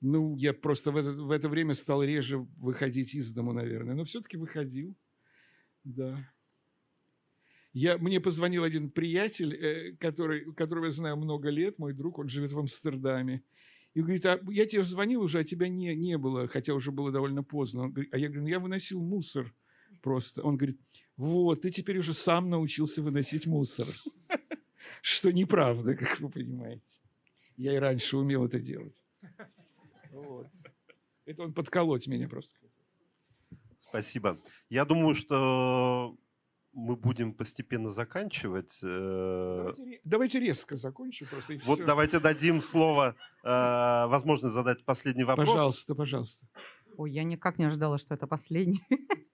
[0.00, 3.94] ну, я просто в это, в это время стал реже выходить из дома, наверное.
[3.94, 4.96] Но все-таки выходил.
[5.84, 6.28] Да.
[7.74, 12.28] Я, мне позвонил один приятель, э, который, которого я знаю много лет, мой друг, он
[12.28, 13.42] живет в Амстердаме.
[13.92, 17.12] И говорит, а я тебе звонил уже, а тебя не, не было, хотя уже было
[17.12, 17.82] довольно поздно.
[17.82, 19.52] Он говорит, а я говорю, ну я выносил мусор
[20.02, 20.42] просто.
[20.42, 20.80] Он говорит,
[21.16, 23.88] вот, ты теперь уже сам научился выносить мусор.
[25.02, 27.00] что неправда, как вы понимаете.
[27.56, 29.02] Я и раньше умел это делать.
[30.10, 30.48] Вот.
[31.24, 32.54] Это он подколоть меня просто.
[33.78, 34.38] Спасибо.
[34.68, 36.16] Я думаю, что
[36.74, 38.80] мы будем постепенно заканчивать.
[38.82, 41.86] э, Давайте, давайте резко закончим просто и Вот всё.
[41.86, 43.14] давайте дадим слово,
[43.44, 45.50] э, возможность задать последний вопрос.
[45.50, 46.46] Пожалуйста, пожалуйста.
[46.96, 48.82] Ой, я никак не ожидала, что это последний.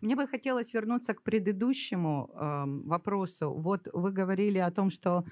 [0.00, 3.50] Мне бы хотелось вернуться к предыдущему эм, вопросу.
[3.50, 5.24] Вот вы говорили о том, что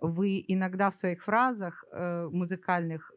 [0.00, 3.12] вы иногда в своих фразах э, музыкальных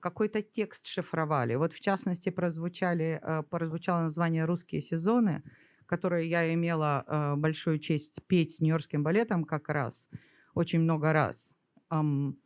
[0.00, 1.56] какой-то текст шифровали.
[1.56, 5.42] Вот в частности прозвучали, э, прозвучало название «Русские сезоны»,
[5.88, 10.08] которое я имела э, большую честь петь с Нью-Йоркским балетом как раз,
[10.54, 11.54] очень много раз.
[11.88, 12.36] Ам,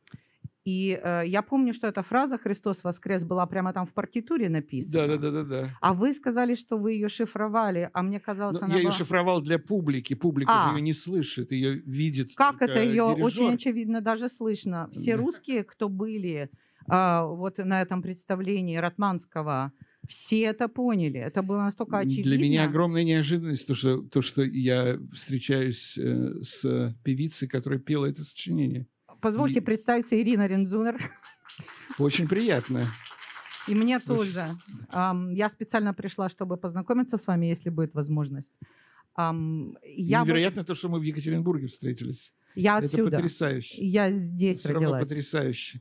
[0.64, 5.08] и э, я помню, что эта фраза «Христос воскрес» была прямо там в партитуре написана.
[5.08, 5.68] Да, да, да, да, да.
[5.80, 8.92] А вы сказали, что вы ее шифровали, а мне казалось, Ну, она я ее была-
[8.96, 10.14] шифровал для публики.
[10.14, 10.72] Публика А.
[10.76, 12.36] ее не слышит, ее видит.
[12.36, 13.24] Как это ее дирижер.
[13.24, 14.88] очень очевидно даже слышно.
[14.92, 15.22] Все Да.
[15.22, 16.48] русские, кто были
[16.88, 19.72] а, вот на этом представлении Ратманского,
[20.08, 21.18] все это поняли.
[21.20, 22.22] Это было настолько очевидно.
[22.24, 28.06] Для меня огромная неожиданность то, что, то, что я встречаюсь э, с певицей, которая пела
[28.06, 28.86] это сочинение.
[29.20, 31.00] Позвольте представиться Ирина Рензунер.
[31.98, 32.86] Очень приятно.
[33.68, 34.06] И мне Очень.
[34.06, 34.48] тоже.
[34.88, 38.52] Ам, я специально пришла, чтобы познакомиться с вами, если будет возможность.
[39.14, 42.34] Ам, я вот- Невероятно то, что мы в Екатеринбурге встретились.
[42.56, 43.10] Я Это отсюда.
[43.16, 43.86] потрясающе.
[43.86, 45.08] Я здесь Все равно родилась.
[45.08, 45.80] потрясающе.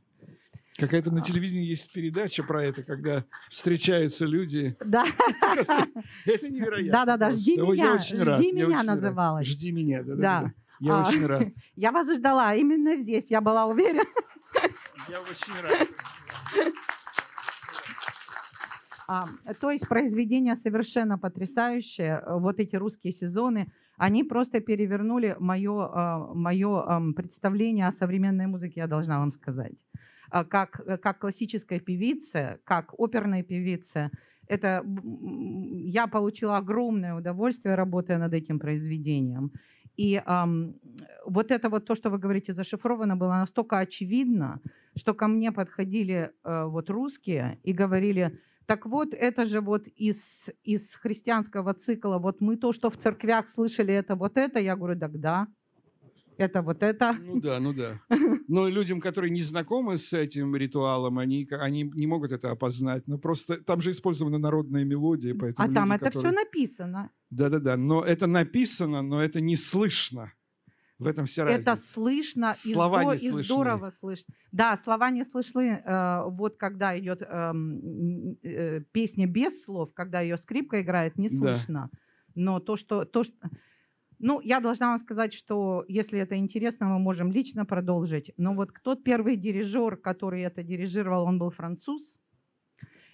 [0.81, 4.75] Какая-то на телевидении есть передача про это, когда встречаются люди.
[4.83, 5.05] Да.
[6.25, 6.91] Это невероятно.
[6.91, 7.41] Да-да-да, просто.
[7.41, 9.47] жди Ой, я меня, жди меня называлась.
[9.47, 10.21] Жди меня, да, да.
[10.21, 10.41] Да.
[10.41, 10.53] да.
[10.79, 11.47] Я А, очень рад.
[11.75, 14.01] Я вас ждала именно здесь, я была уверена.
[15.07, 15.87] Я очень рад.
[19.07, 19.25] А,
[19.59, 22.23] то есть произведение совершенно потрясающее.
[22.25, 28.87] Э, Вот эти русские сезоны, они просто перевернули мое, мое представление о современной музыке, я
[28.87, 29.73] должна вам сказать.
[30.31, 34.09] А, Как, э, как классической певице, как оперной певице,
[34.47, 34.83] это
[35.93, 39.51] я получила огромное удовольствие, работая над этим произведением.
[39.97, 40.75] И ам,
[41.25, 44.61] вот это вот то, что вы говорите, зашифровано, было настолько очевидно,
[44.95, 50.49] что ко мне подходили э, вот русские и говорили, так вот, это же вот из,
[50.63, 54.59] из христианского цикла, вот мы то, что в церквях слышали, это вот это.
[54.59, 55.47] Я говорю, так да,
[56.41, 57.15] это вот это.
[57.21, 57.99] Ну да, ну да.
[58.47, 63.03] Но людям, которые не знакомы с этим ритуалом, они, они не могут это опознать.
[63.07, 67.09] Ну просто там же использована народная мелодия, поэтому А там люди, это все которые- написано.
[67.29, 70.33] Да-да-да, но это написано, но это не слышно.
[70.99, 71.71] В этом вся разница.
[71.71, 73.43] Это слышно и, Слова здо- не и слышны.
[73.55, 74.33] здорово слышно.
[74.51, 75.81] Да, слова не слышны.
[75.83, 81.35] э, вот когда идет эм, э, песня без слов, когда ее скрипка играет, не Да.
[81.37, 81.89] слышно.
[82.35, 83.33] Но то, что, то, что...
[84.23, 88.31] Ну, я должна вам сказать, что если это интересно, мы можем лично продолжить.
[88.37, 92.19] Но вот тот первый дирижер, который это дирижировал, он был француз.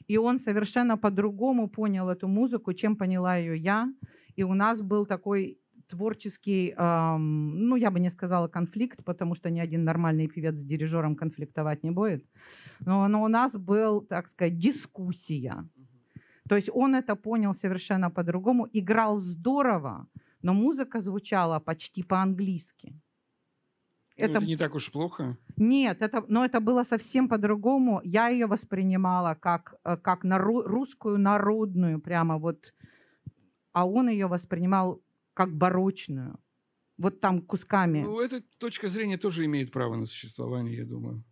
[0.09, 3.93] И он совершенно по-другому понял эту музыку, чем поняла ее я.
[4.35, 5.57] И у нас был такой
[5.87, 10.65] творческий, ам, ну, я бы не сказала конфликт, потому что ни один нормальный певец с
[10.65, 12.25] дирижером конфликтовать не будет.
[12.85, 15.65] Но, но у нас был, так сказать, дискуссия.
[16.49, 20.07] То есть он это понял совершенно по-другому, играл здорово,
[20.47, 22.93] но музыка звучала почти по-английски.
[24.17, 24.45] Ну, это...
[24.45, 25.37] не так уж плохо.
[25.57, 28.01] Нет, это, но это было совсем по-другому.
[28.05, 32.73] Я ее воспринимала как, э, как нару- русскую народную, прямо вот,
[33.73, 35.01] а он ее воспринимал
[35.33, 36.39] как барочную.
[36.97, 38.03] Вот там кусками.
[38.03, 41.23] Ну, эта точка зрения тоже имеет право на существование, я думаю.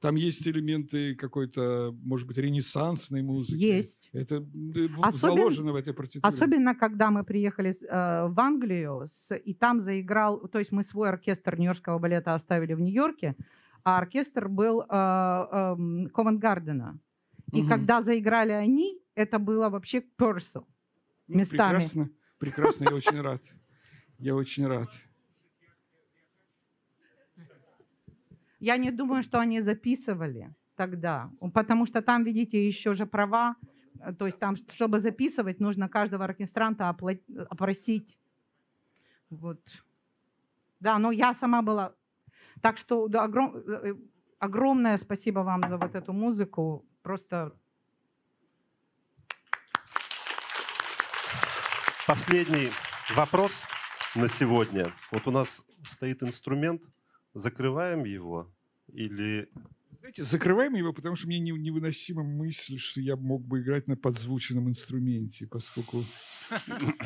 [0.00, 3.60] Там есть элементы какой-то, может быть, ренессансной музыки.
[3.62, 4.08] Есть.
[4.14, 6.22] Это э, в- Особен- заложено в этой партитуре.
[6.34, 9.06] Особенно, когда мы приехали э, в Англию,
[9.44, 13.34] и там заиграл, то есть мы свой оркестр Нью-Йоркского балета оставили в Нью-Йорке,
[13.84, 14.82] а оркестр был
[16.12, 16.98] Ковент-Гардена.
[17.52, 17.68] И Мгм.
[17.68, 20.66] когда заиграли они, это было вообще персел
[21.28, 21.72] Ну, местами.
[21.74, 23.42] Прекрасно, прекрасно, я очень рад.
[24.18, 24.88] Я очень рад.
[28.60, 33.56] Я не думаю, что они записывали тогда, потому что там, видите, еще же права,
[34.00, 38.18] э, то есть там, чтобы записывать, нужно каждого оркестранта опросить.
[39.30, 39.60] Вот.
[40.78, 41.94] Да, но я сама была.
[42.60, 43.94] Так что да, огром- э,
[44.38, 46.84] огромное спасибо вам за вот эту музыку.
[47.02, 47.52] Просто
[52.06, 52.70] Последний
[53.14, 53.66] вопрос
[54.16, 54.90] на сегодня.
[55.12, 56.82] Вот у нас стоит инструмент,
[57.34, 58.52] закрываем его
[58.92, 59.48] или...
[60.00, 63.96] Знаете, закрываем его, потому что мне не- невыносима мысль, что я мог бы играть на
[63.96, 66.04] подзвученном инструменте, поскольку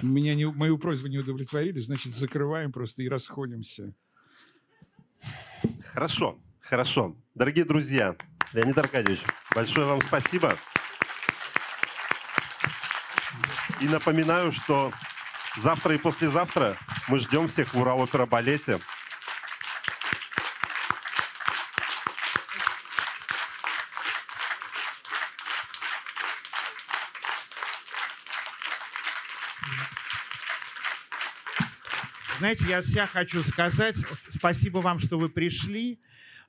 [0.01, 3.93] меня не, мою просьбу не удовлетворили, значит, закрываем просто и расходимся.
[5.93, 7.17] Хорошо, хорошо.
[7.35, 8.17] Дорогие друзья,
[8.53, 9.21] Леонид Аркадьевич,
[9.55, 10.57] большое вам спасибо.
[13.81, 14.93] И напоминаю, что
[15.59, 16.77] завтра и послезавтра
[17.09, 18.27] мы ждем всех в Урал-опера
[32.45, 35.99] Знаете, я себя хочу сказать спасибо вам, что вы пришли.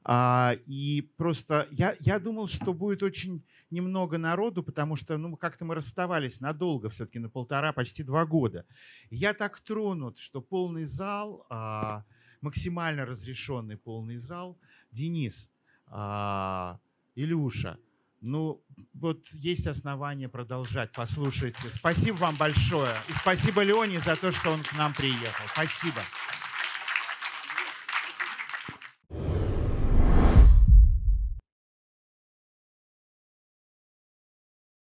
[0.03, 5.63] А, и просто я, я думал, что будет очень немного народу, потому что ну, как-то
[5.63, 8.65] мы расставались надолго, все-таки на полтора, почти два года.
[9.09, 12.03] Я так тронут, что полный зал, а,
[12.41, 14.59] максимально разрешенный полный зал.
[14.91, 15.49] Денис,
[15.87, 16.77] а,
[17.15, 17.79] Илюша,
[18.25, 20.91] ну, вот есть основания продолжать.
[20.93, 21.69] Послушайте.
[21.69, 22.91] Спасибо вам большое.
[23.07, 25.45] И спасибо Лене за то, что он к нам приехал.
[25.53, 26.01] Спасибо.